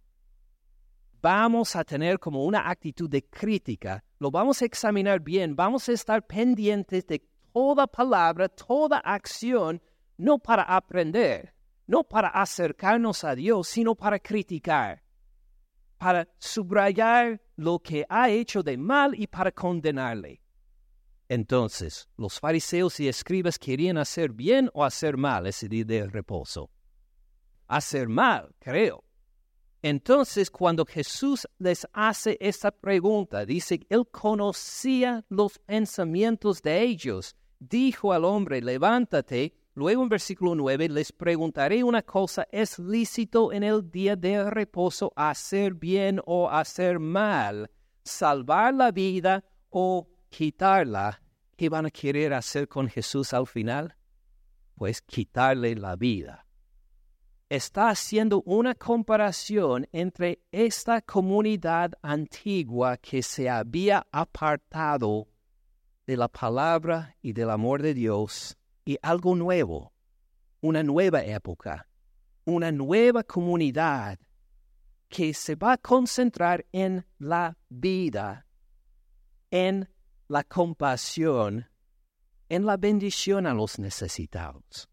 [1.21, 5.91] Vamos a tener como una actitud de crítica, lo vamos a examinar bien, vamos a
[5.91, 9.81] estar pendientes de toda palabra, toda acción,
[10.15, 11.53] no para aprender,
[11.85, 15.03] no para acercarnos a Dios, sino para criticar,
[15.97, 20.39] para subrayar lo que ha hecho de mal y para condenarle.
[21.29, 26.71] Entonces, los fariseos y escribas querían hacer bien o hacer mal ese día de reposo.
[27.67, 29.03] Hacer mal, creo.
[29.83, 37.35] Entonces, cuando Jesús les hace esta pregunta, dice, Él conocía los pensamientos de ellos.
[37.59, 39.53] Dijo al hombre, levántate.
[39.75, 45.13] Luego en versículo 9 les preguntaré una cosa, ¿es lícito en el día de reposo
[45.15, 47.69] hacer bien o hacer mal?
[48.03, 51.21] ¿Salvar la vida o quitarla,
[51.55, 53.95] ¿qué van a querer hacer con Jesús al final?
[54.75, 56.45] Pues quitarle la vida.
[57.49, 65.27] Está haciendo una comparación entre esta comunidad antigua que se había apartado
[66.05, 69.93] de la palabra y del amor de Dios y algo nuevo,
[70.61, 71.87] una nueva época,
[72.45, 74.19] una nueva comunidad
[75.07, 78.45] que se va a concentrar en la vida,
[79.51, 79.89] en
[80.29, 81.67] la compasión
[82.49, 84.87] en la bendición a los necesitados.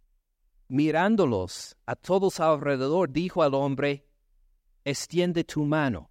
[0.69, 4.09] Mirándolos a todos alrededor, dijo al hombre,
[4.85, 6.11] extiende tu mano.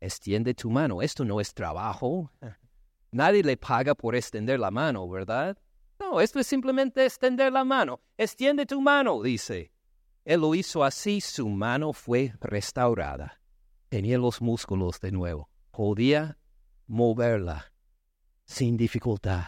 [0.00, 1.02] Extiende tu mano.
[1.02, 2.30] Esto no es trabajo.
[3.10, 5.58] Nadie le paga por extender la mano, ¿verdad?
[5.98, 8.00] No, esto es simplemente extender la mano.
[8.16, 9.72] Extiende tu mano, dice.
[10.24, 13.40] Él lo hizo así, su mano fue restaurada.
[13.88, 15.50] Tenía los músculos de nuevo.
[15.72, 16.38] Podía
[16.86, 17.72] moverla
[18.46, 19.44] sin dificultad.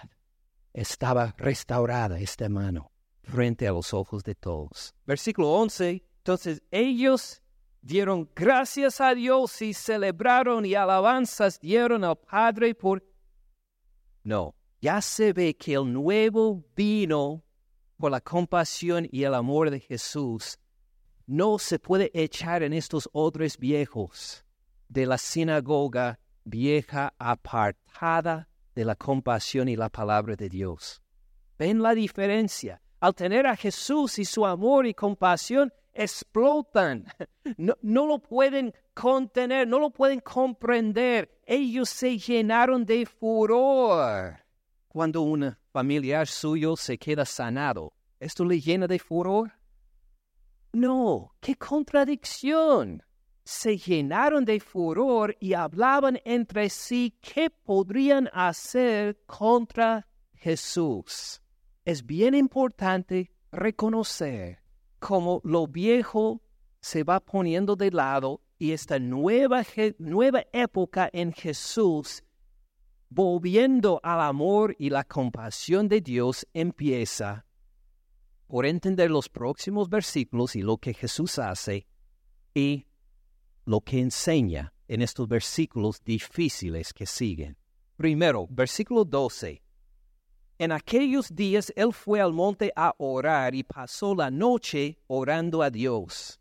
[0.75, 2.91] Estaba restaurada esta mano
[3.23, 4.95] frente a los ojos de todos.
[5.07, 6.03] Versículo 11.
[6.19, 7.41] Entonces ellos
[7.81, 13.03] dieron gracias a Dios y celebraron y alabanzas dieron al Padre por...
[14.25, 17.45] No, ya se ve que el nuevo vino
[17.97, 20.59] por la compasión y el amor de Jesús
[21.27, 24.45] no se puede echar en estos odres viejos
[24.89, 31.03] de la sinagoga vieja apartada de la compasión y la palabra de Dios.
[31.59, 32.81] ¿Ven la diferencia?
[33.01, 37.05] Al tener a Jesús y su amor y compasión, explotan,
[37.59, 41.41] no, lo pueden contener, no lo pueden comprender.
[41.45, 44.45] Ellos se llenaron de furor.
[44.87, 49.55] Cuando un familiar suyo se queda sanado, ¿esto le llena de furor?
[50.72, 53.03] No, qué contradicción.
[53.51, 61.41] Se llenaron de furor y hablaban entre sí qué podrían hacer contra Jesús.
[61.87, 64.59] Es bien importante reconocer
[64.99, 66.43] cómo lo viejo
[66.83, 69.63] se va poniendo de lado y esta nueva,
[69.97, 72.23] nueva época en Jesús,
[73.09, 77.47] volviendo al amor y la compasión de Dios, empieza
[78.47, 81.87] por entender los próximos versículos y lo que Jesús hace
[82.55, 82.88] y
[83.69, 87.59] lo que enseña en estos versículos difíciles que siguen.
[87.97, 89.62] Primero, versículo 12.
[90.59, 95.69] En aquellos días él fue al monte a orar y pasó la noche orando a
[95.69, 96.41] Dios.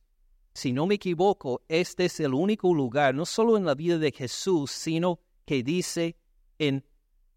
[0.53, 4.13] Si no me equivoco, este es el único lugar, no solo en la vida de
[4.13, 6.15] Jesús, sino que dice
[6.57, 6.85] en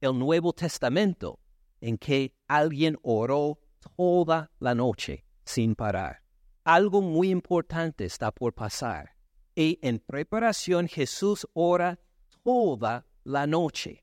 [0.00, 1.40] el Nuevo Testamento,
[1.80, 3.58] en que alguien oró
[3.96, 6.22] toda la noche sin parar.
[6.62, 9.19] Algo muy importante está por pasar.
[9.60, 11.98] Y en preparación Jesús ora
[12.42, 14.02] toda la noche.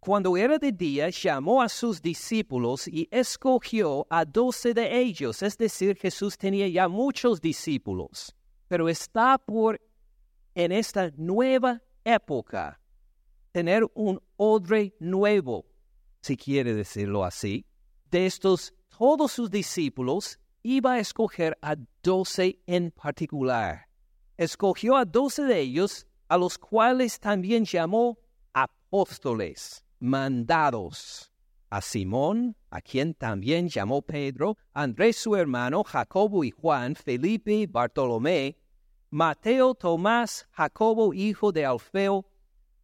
[0.00, 5.44] Cuando era de día, llamó a sus discípulos y escogió a doce de ellos.
[5.44, 8.34] Es decir, Jesús tenía ya muchos discípulos,
[8.66, 9.80] pero está por,
[10.56, 12.80] en esta nueva época,
[13.52, 15.66] tener un odre nuevo,
[16.20, 17.64] si quiere decirlo así,
[18.10, 23.86] de estos todos sus discípulos, iba a escoger a doce en particular.
[24.36, 28.18] Escogió a doce de ellos, a los cuales también llamó
[28.52, 31.32] apóstoles mandados
[31.70, 38.56] a Simón, a quien también llamó Pedro, Andrés su hermano, Jacobo y Juan, Felipe, Bartolomé,
[39.10, 42.26] Mateo, Tomás, Jacobo, hijo de Alfeo,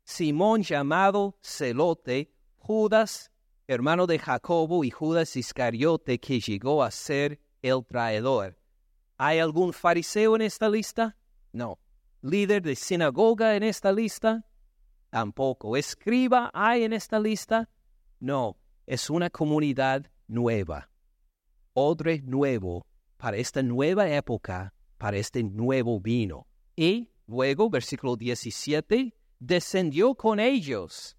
[0.05, 3.31] Simón llamado Celote, Judas,
[3.67, 8.59] hermano de Jacobo y Judas Iscariote, que llegó a ser el traidor.
[9.17, 11.17] ¿Hay algún fariseo en esta lista?
[11.53, 11.79] No.
[12.23, 14.45] ¿Líder de sinagoga en esta lista?
[15.11, 15.77] Tampoco.
[15.77, 17.69] ¿Escriba hay en esta lista?
[18.21, 20.91] No, es una comunidad nueva.
[21.75, 22.87] Odre nuevo
[23.17, 26.47] para esta nueva época, para este nuevo vino.
[26.75, 31.17] Y luego, versículo 17, descendió con ellos.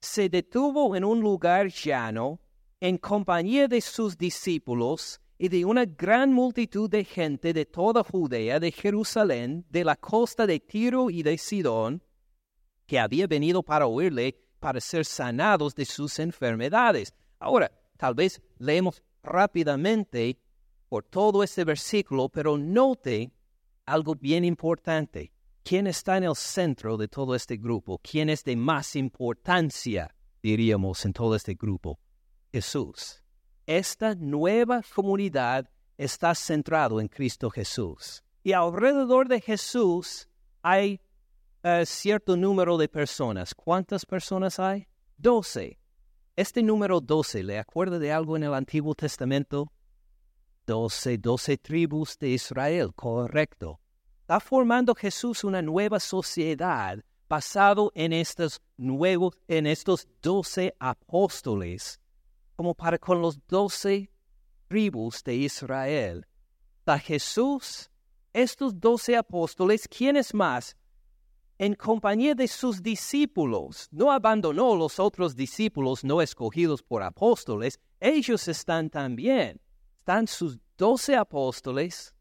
[0.00, 2.40] Se detuvo en un lugar llano,
[2.80, 8.60] en compañía de sus discípulos y de una gran multitud de gente de toda Judea,
[8.60, 12.00] de Jerusalén, de la costa de Tiro y de Sidón,
[12.86, 17.12] que había venido para oírle, para ser sanados de sus enfermedades.
[17.40, 20.38] Ahora, tal vez leemos rápidamente
[20.88, 23.32] por todo este versículo, pero note
[23.84, 25.32] algo bien importante.
[25.64, 27.98] ¿Quién está en el centro de todo este grupo?
[27.98, 31.98] ¿Quién es de más importancia, diríamos, en todo este grupo?
[32.52, 33.21] Jesús.
[33.66, 38.24] Esta nueva comunidad está centrado en Cristo Jesús.
[38.42, 40.28] Y alrededor de Jesús
[40.62, 41.00] hay
[41.84, 43.54] cierto número de personas.
[43.54, 44.88] ¿Cuántas personas hay?
[45.16, 45.78] Doce.
[46.34, 49.70] Este número doce, ¿le acuerda de algo en el Antiguo Testamento?
[50.66, 53.80] Doce, doce tribus de Israel, correcto.
[54.20, 56.98] Está formando Jesús una nueva sociedad
[57.28, 62.00] basado en estos nuevos, en estos doce apóstoles,
[62.62, 64.08] como para con los doce
[64.68, 66.24] tribus de Israel.
[66.86, 67.90] Da Jesús,
[68.32, 70.76] estos doce apóstoles, ¿quiénes más?
[71.58, 73.88] en compañía de sus discípulos.
[73.90, 77.80] No abandonó los otros discípulos no escogidos por apóstoles.
[77.98, 79.60] Ellos están también.
[79.98, 82.14] Están sus doce apóstoles,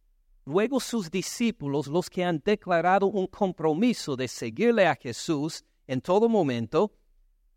[0.45, 6.27] luego sus discípulos, los que han declarado un compromiso de seguirle a Jesús en todo
[6.27, 6.91] momento,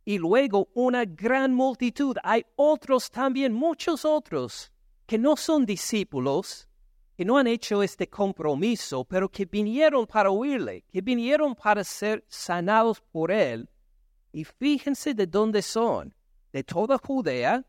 [0.04, 2.16] y luego una gran multitud.
[2.22, 4.72] Hay otros también, muchos otros,
[5.06, 6.68] que no son discípulos,
[7.16, 12.24] que no han hecho este compromiso, pero que vinieron para oírle, que vinieron para ser
[12.28, 13.68] sanados por él.
[14.32, 16.14] Y fíjense de dónde son,
[16.52, 17.64] de toda Judea,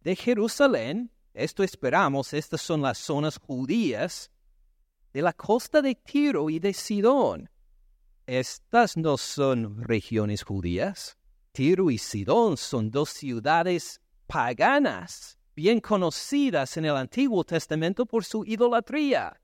[0.00, 4.30] de Jerusalén, esto esperamos, estas son las zonas judías,
[5.12, 7.50] de la costa de Tiro y de Sidón.
[8.26, 11.18] Estas no son regiones judías.
[11.52, 18.42] Tiro y Sidón son dos ciudades paganas bien conocidas en el Antiguo Testamento por su
[18.46, 19.38] idolatría,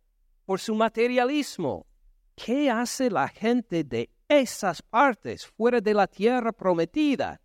[0.47, 1.87] por su materialismo.
[2.35, 7.43] ¿Qué hace la gente de esas partes fuera de la tierra prometida?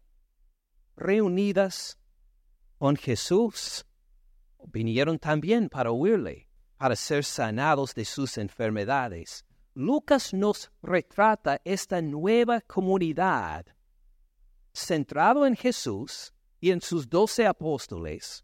[0.96, 1.98] Reunidas
[2.78, 3.86] con Jesús,
[4.68, 6.48] vinieron también para oírle,
[6.78, 9.44] para ser sanados de sus enfermedades.
[9.74, 13.66] Lucas nos retrata esta nueva comunidad
[14.74, 18.44] centrado en Jesús y en sus doce apóstoles,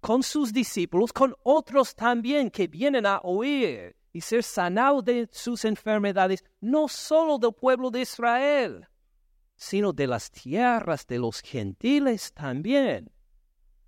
[0.00, 5.64] con sus discípulos, con otros también que vienen a oír y ser sanados de sus
[5.64, 8.88] enfermedades, no solo del pueblo de Israel,
[9.56, 13.10] sino de las tierras de los gentiles también.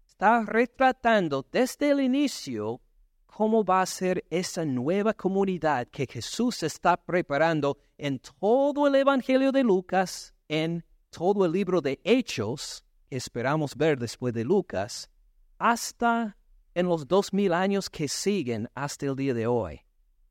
[0.06, 2.80] Está retratando desde el inicio
[3.26, 9.50] cómo va a ser esa nueva comunidad que Jesús está preparando en todo el Evangelio
[9.50, 15.10] de Lucas, en todo el libro de Hechos, esperamos ver después de Lucas,
[15.58, 16.38] hasta
[16.74, 19.80] en los dos mil años que siguen hasta el día de hoy.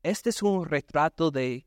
[0.02, 1.64] Este es un retrato de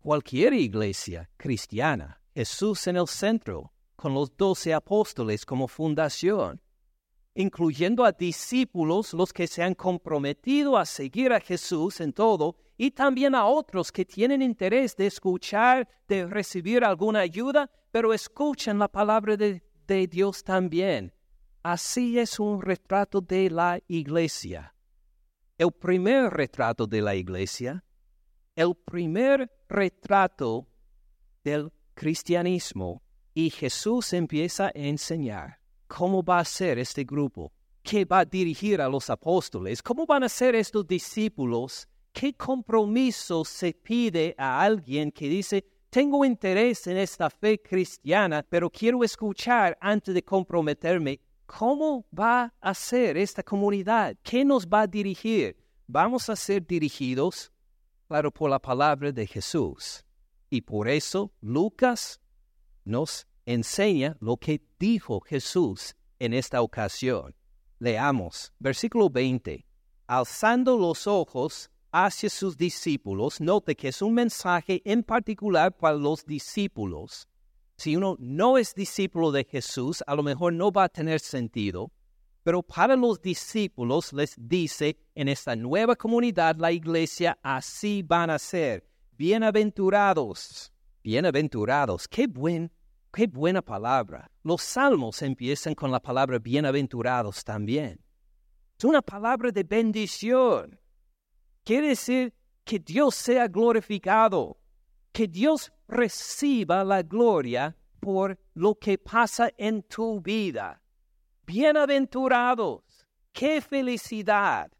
[0.00, 2.20] cualquier iglesia cristiana.
[2.34, 6.60] Jesús en el centro, con los doce apóstoles como fundación,
[7.34, 12.90] incluyendo a discípulos, los que se han comprometido a seguir a Jesús en todo, y
[12.90, 18.88] también a otros que tienen interés de escuchar, de recibir alguna ayuda, pero escuchan la
[18.88, 21.12] palabra de, de Dios también.
[21.62, 24.72] Así es un retrato de la iglesia
[25.58, 27.82] el primer retrato de la iglesia,
[28.54, 30.66] el primer retrato
[31.42, 33.02] del cristianismo.
[33.32, 37.52] Y Jesús empieza a enseñar cómo va a ser este grupo,
[37.82, 41.86] qué va a dirigir a los apóstoles, cómo van a ser estos discípulos,
[42.16, 48.70] qué compromiso se pide a alguien que dice, tengo interés en esta fe cristiana, pero
[48.70, 54.16] quiero escuchar antes de comprometerme ¿Cómo va a ser esta comunidad?
[54.22, 55.56] ¿Qué nos va a dirigir?
[55.86, 57.52] Vamos a ser dirigidos,
[58.08, 60.04] claro, por la palabra de Jesús.
[60.50, 62.20] Y por eso Lucas
[62.84, 67.34] nos enseña lo que dijo Jesús en esta ocasión.
[67.78, 69.64] Leamos, versículo 20.
[70.08, 71.70] Alzando los ojos
[72.04, 77.28] hacia sus discípulos, note que es un mensaje en particular para los discípulos
[77.76, 81.92] si uno no es discípulo de Jesús, a lo mejor no va a tener sentido,
[82.42, 88.38] pero para los discípulos les dice, en esta nueva comunidad, la iglesia, así van a
[88.38, 88.88] ser.
[89.12, 90.72] Bienaventurados,
[91.02, 92.72] bienaventurados, qué buen,
[93.12, 94.30] qué buena palabra.
[94.42, 98.00] Los salmos empiezan con la palabra bienaventurados también.
[98.78, 100.78] Es una palabra de bendición.
[101.66, 102.32] Quiere decir
[102.64, 104.56] que Dios sea glorificado,
[105.10, 110.80] que Dios reciba la gloria por lo que pasa en tu vida.
[111.44, 112.84] Bienaventurados,
[113.32, 114.70] qué felicidad.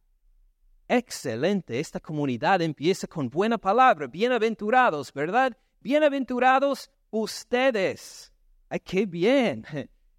[0.87, 4.07] Excelente, esta comunidad empieza con buena palabra.
[4.07, 5.59] Bienaventurados, ¿verdad?
[5.81, 8.33] Bienaventurados ustedes.
[8.69, 9.67] Ay, qué bien.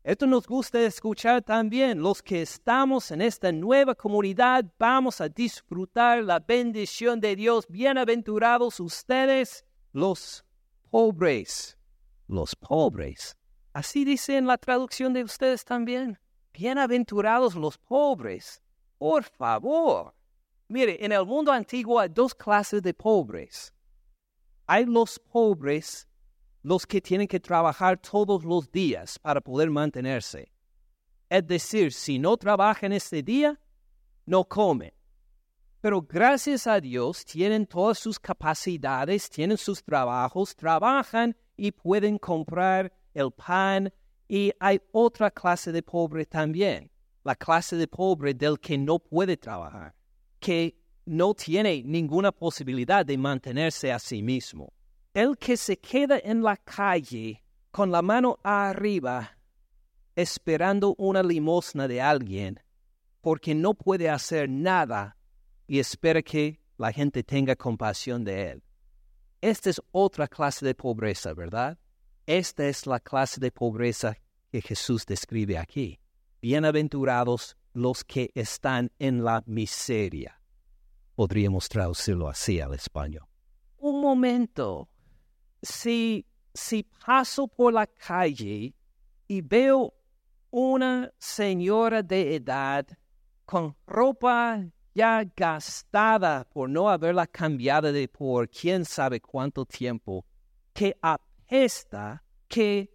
[0.07, 2.01] Esto nos gusta escuchar también.
[2.01, 7.65] Los que estamos en esta nueva comunidad vamos a disfrutar la bendición de Dios.
[7.67, 10.45] Bienaventurados ustedes los
[10.89, 11.77] pobres,
[12.25, 13.35] los pobres.
[13.73, 16.17] Así dice en la traducción de ustedes también.
[16.53, 18.61] Bienaventurados los pobres.
[18.97, 20.15] Por favor.
[20.69, 23.73] Mire, en el mundo antiguo hay dos clases de pobres.
[24.67, 26.06] Hay los pobres,
[26.67, 30.51] los que tienen que trabajar todos los días para poder mantenerse.
[31.29, 33.59] Es decir, si no trabajan este día,
[34.25, 34.91] no comen
[35.87, 42.91] pero gracias a Dios tienen todas sus capacidades, tienen sus trabajos, trabajan y pueden comprar
[43.13, 43.93] el pan.
[44.27, 46.91] Y hay otra clase de pobre también,
[47.23, 49.95] la clase de pobre del que no puede trabajar,
[50.39, 54.73] que no tiene ninguna posibilidad de mantenerse a sí mismo.
[55.17, 59.35] El que se queda en la calle con la mano arriba
[60.15, 62.59] esperando una limosna de alguien
[63.21, 65.17] porque no puede hacer nada
[65.65, 68.63] y espera que la gente tenga compasión de él.
[69.41, 71.79] Esta es otra clase de pobreza, ¿verdad?
[72.27, 74.15] Esta es la clase de pobreza
[74.51, 75.99] que Jesús describe aquí.
[76.43, 80.39] Bienaventurados los que están en la miseria.
[81.15, 83.25] Podríamos traducirlo así al español.
[83.79, 84.89] Un momento.
[85.61, 86.25] Si,
[87.05, 88.73] paso por la calle
[89.27, 89.93] y veo
[90.51, 92.87] una señora de edad
[93.45, 100.25] con ropa ya gastada por no haberla cambiado de por quién sabe cuánto tiempo,
[100.73, 102.89] que apesta, que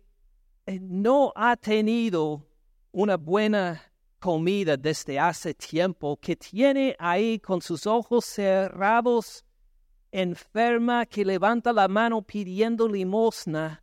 [0.67, 2.45] eh, no ha tenido
[2.91, 3.81] una buena
[4.19, 9.45] comida desde hace tiempo, que tiene ahí con sus ojos cerrados,
[10.13, 13.83] enferma, que levanta la mano pidiendo limosna,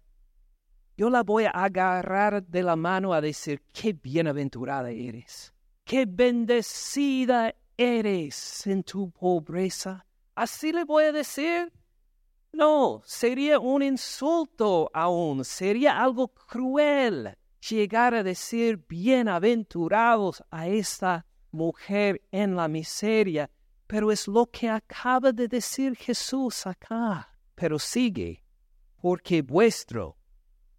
[0.95, 5.53] yo la voy a agarrar de la mano a decir, qué bienaventurada eres,
[5.83, 10.05] qué bendecida eres en tu pobreza.
[10.35, 11.71] ¿Así le voy a decir?
[12.51, 17.37] No, sería un insulto aún, sería algo cruel
[17.69, 23.49] llegar a decir bienaventurados a esta mujer en la miseria,
[23.89, 27.35] pero es lo que acaba de decir Jesús acá.
[27.55, 28.43] Pero sigue,
[29.01, 30.15] porque vuestro,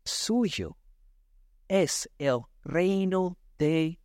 [0.04, 0.76] suyo,
[1.66, 3.98] es el reino de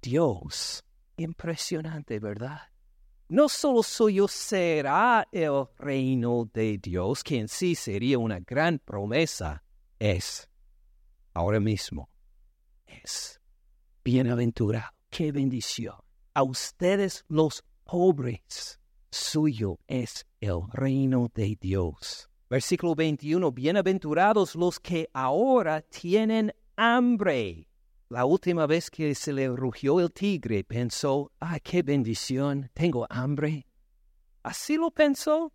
[0.00, 0.84] Dios.
[1.16, 2.60] Impresionante, ¿verdad?
[3.28, 9.64] No solo suyo será el reino de Dios, que en sí sería una gran promesa,
[9.98, 10.48] es
[11.32, 12.08] ahora mismo,
[12.86, 13.40] es
[14.04, 15.96] bienaventurado, qué bendición.
[16.34, 18.80] A ustedes los pobres,
[19.10, 22.28] suyo es el reino de Dios.
[22.48, 27.68] Versículo 21, bienaventurados los que ahora tienen hambre.
[28.08, 33.66] La última vez que se le rugió el tigre, pensó, ah, qué bendición, tengo hambre.
[34.42, 35.52] ¿Así lo pensó?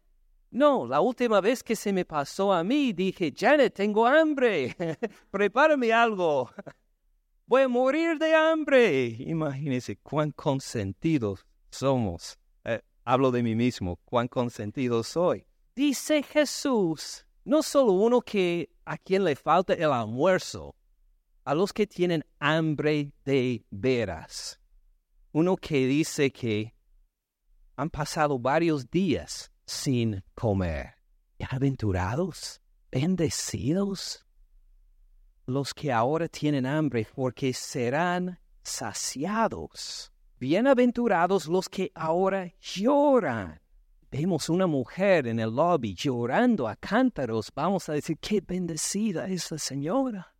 [0.51, 4.75] No, la última vez que se me pasó a mí, dije, Janet, tengo hambre,
[5.31, 6.49] prepárame algo.
[7.45, 9.15] Voy a morir de hambre.
[9.19, 12.37] Imagínense cuán consentidos somos.
[12.63, 15.45] Eh, hablo de mí mismo, cuán consentido soy.
[15.75, 20.75] Dice Jesús, no solo uno que a quien le falta el almuerzo,
[21.43, 24.59] a los que tienen hambre de veras.
[25.31, 26.75] Uno que dice que
[27.75, 30.95] han pasado varios días sin comer.
[31.37, 32.61] Bienaventurados,
[32.91, 34.25] bendecidos,
[35.45, 40.08] los que ahora tienen hambre, porque serán saciados.
[40.39, 43.59] Bienaventurados los que ahora lloran.
[44.09, 47.51] Vemos una mujer en el lobby llorando a cántaros.
[47.53, 50.33] Vamos a decir, qué bendecida es la señora.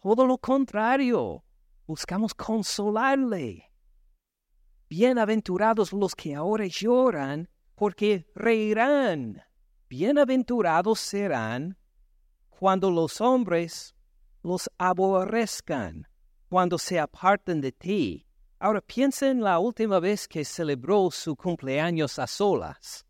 [0.00, 1.44] Todo lo contrario,
[1.86, 3.70] buscamos consolarle.
[4.88, 9.42] Bienaventurados los que ahora lloran, porque reirán.
[9.90, 11.76] Bienaventurados serán
[12.48, 13.94] cuando los hombres
[14.42, 16.08] los aborrezcan,
[16.48, 18.27] cuando se aparten de ti.
[18.60, 23.06] Ahora piensa en la última vez que celebró su cumpleaños a solas,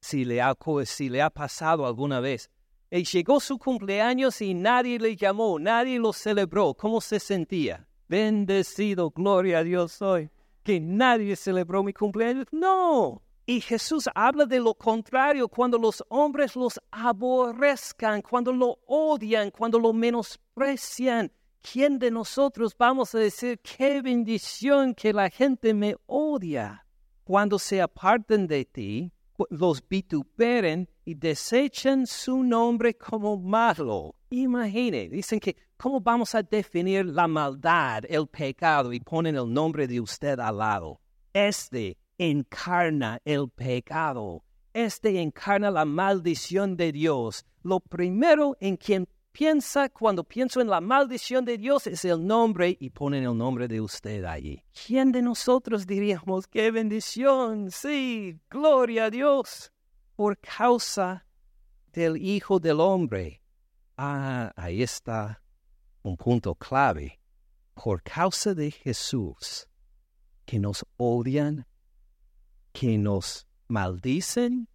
[0.00, 2.50] si le ha, si le ha pasado alguna vez.
[2.90, 6.74] Y llegó su cumpleaños y nadie le llamó, nadie lo celebró.
[6.74, 7.88] ¿Cómo se sentía?
[8.06, 10.28] Bendecido, gloria a Dios soy.
[10.62, 12.44] Que nadie celebró mi cumpleaños.
[12.52, 13.22] No.
[13.46, 19.78] Y Jesús habla de lo contrario, cuando los hombres los aborrezcan, cuando lo odian, cuando
[19.78, 21.32] lo menosprecian.
[21.62, 26.84] ¿Quién de nosotros vamos a decir qué bendición que la gente me odia?
[27.22, 29.12] Cuando se aparten de ti,
[29.48, 34.16] los vituperen y desechan su nombre como malo.
[34.30, 39.86] Imagine, dicen que, ¿cómo vamos a definir la maldad, el pecado, y ponen el nombre
[39.86, 41.00] de usted al lado?
[41.32, 44.42] Este encarna el pecado.
[44.74, 47.44] Este encarna la maldición de Dios.
[47.62, 52.76] Lo primero en quien piensa cuando pienso en la maldición de Dios es el nombre
[52.78, 54.62] y ponen el nombre de usted allí.
[54.86, 57.70] ¿Quién de nosotros diríamos qué bendición?
[57.70, 59.72] Sí, gloria a Dios.
[60.14, 61.26] Por causa
[61.92, 63.42] del Hijo del Hombre.
[63.96, 65.42] Ah, ahí está
[66.02, 67.18] un punto clave.
[67.74, 69.66] Por causa de Jesús,
[70.44, 71.66] que nos odian,
[72.72, 74.68] que nos maldicen,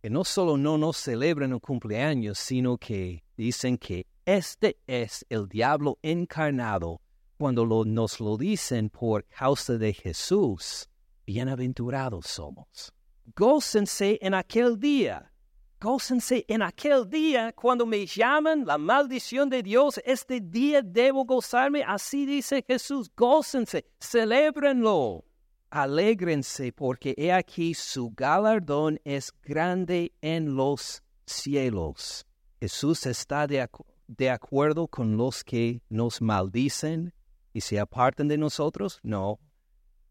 [0.00, 5.48] que no solo no nos celebran el cumpleaños, sino que dicen que este es el
[5.48, 7.00] diablo encarnado
[7.38, 10.90] cuando nos lo dicen por causa de Jesús.
[11.24, 12.92] Bienaventurados somos.
[13.36, 15.32] Gócense en aquel día.
[15.80, 20.00] Gócense en aquel día cuando me llaman la maldición de Dios.
[20.04, 21.84] Este día debo gozarme.
[21.86, 23.08] Así dice Jesús.
[23.16, 25.24] Gócense, celébrenlo.
[25.70, 32.27] Alégrense porque he aquí su galardón es grande en los cielos.
[32.60, 33.68] Jesús está de,
[34.08, 37.14] de, acuerdo con los que nos maldicen
[37.52, 38.98] y se apartan de nosotros?
[39.02, 39.38] No.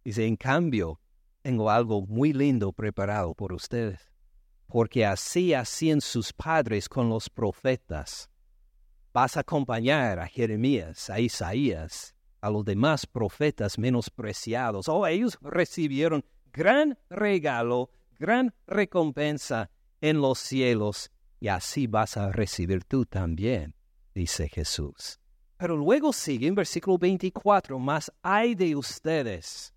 [0.04, 1.02] Dice, en cambio,
[1.42, 4.00] tengo algo muy lindo preparado por ustedes.
[4.68, 8.30] Porque así hacían sus padres con los profetas.
[9.12, 14.88] Vas a acompañar a Jeremías, a Isaías, a los demás profetas menospreciados.
[14.88, 16.24] Oh, ellos recibieron
[16.54, 19.70] gran regalo, gran recompensa
[20.00, 23.76] en los cielos y así vas a recibir tú también,
[24.14, 25.20] dice Jesús.
[25.58, 29.74] Pero luego sigue en versículo 24, más hay de ustedes,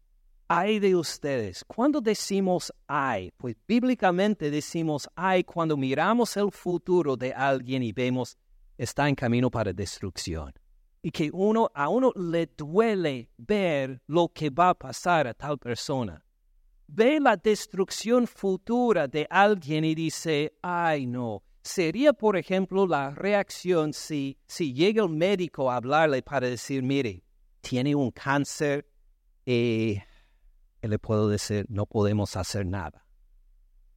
[0.49, 1.65] hay de ustedes.
[1.65, 8.37] Cuando decimos hay, pues bíblicamente decimos hay cuando miramos el futuro de alguien y vemos
[8.77, 10.53] está en camino para destrucción.
[11.03, 15.59] Y que uno, a uno le duele ver lo que va a pasar a tal
[15.59, 16.23] persona.
[16.87, 23.93] ve la destrucción futura de alguien y dice, ay no, sería por ejemplo la reacción
[23.93, 27.25] si, si llega el médico a hablarle para decir, mire,
[27.61, 28.87] tiene un cáncer
[29.45, 30.01] y
[30.83, 33.07] le puedo decir, no podemos hacer nada.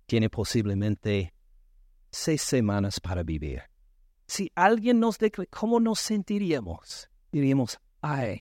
[0.06, 1.34] Tiene posiblemente
[2.12, 3.64] seis semanas para vivir.
[4.28, 7.10] Si alguien nos declara, ¿cómo nos sentiríamos?
[7.32, 8.32] Diríamos, ay,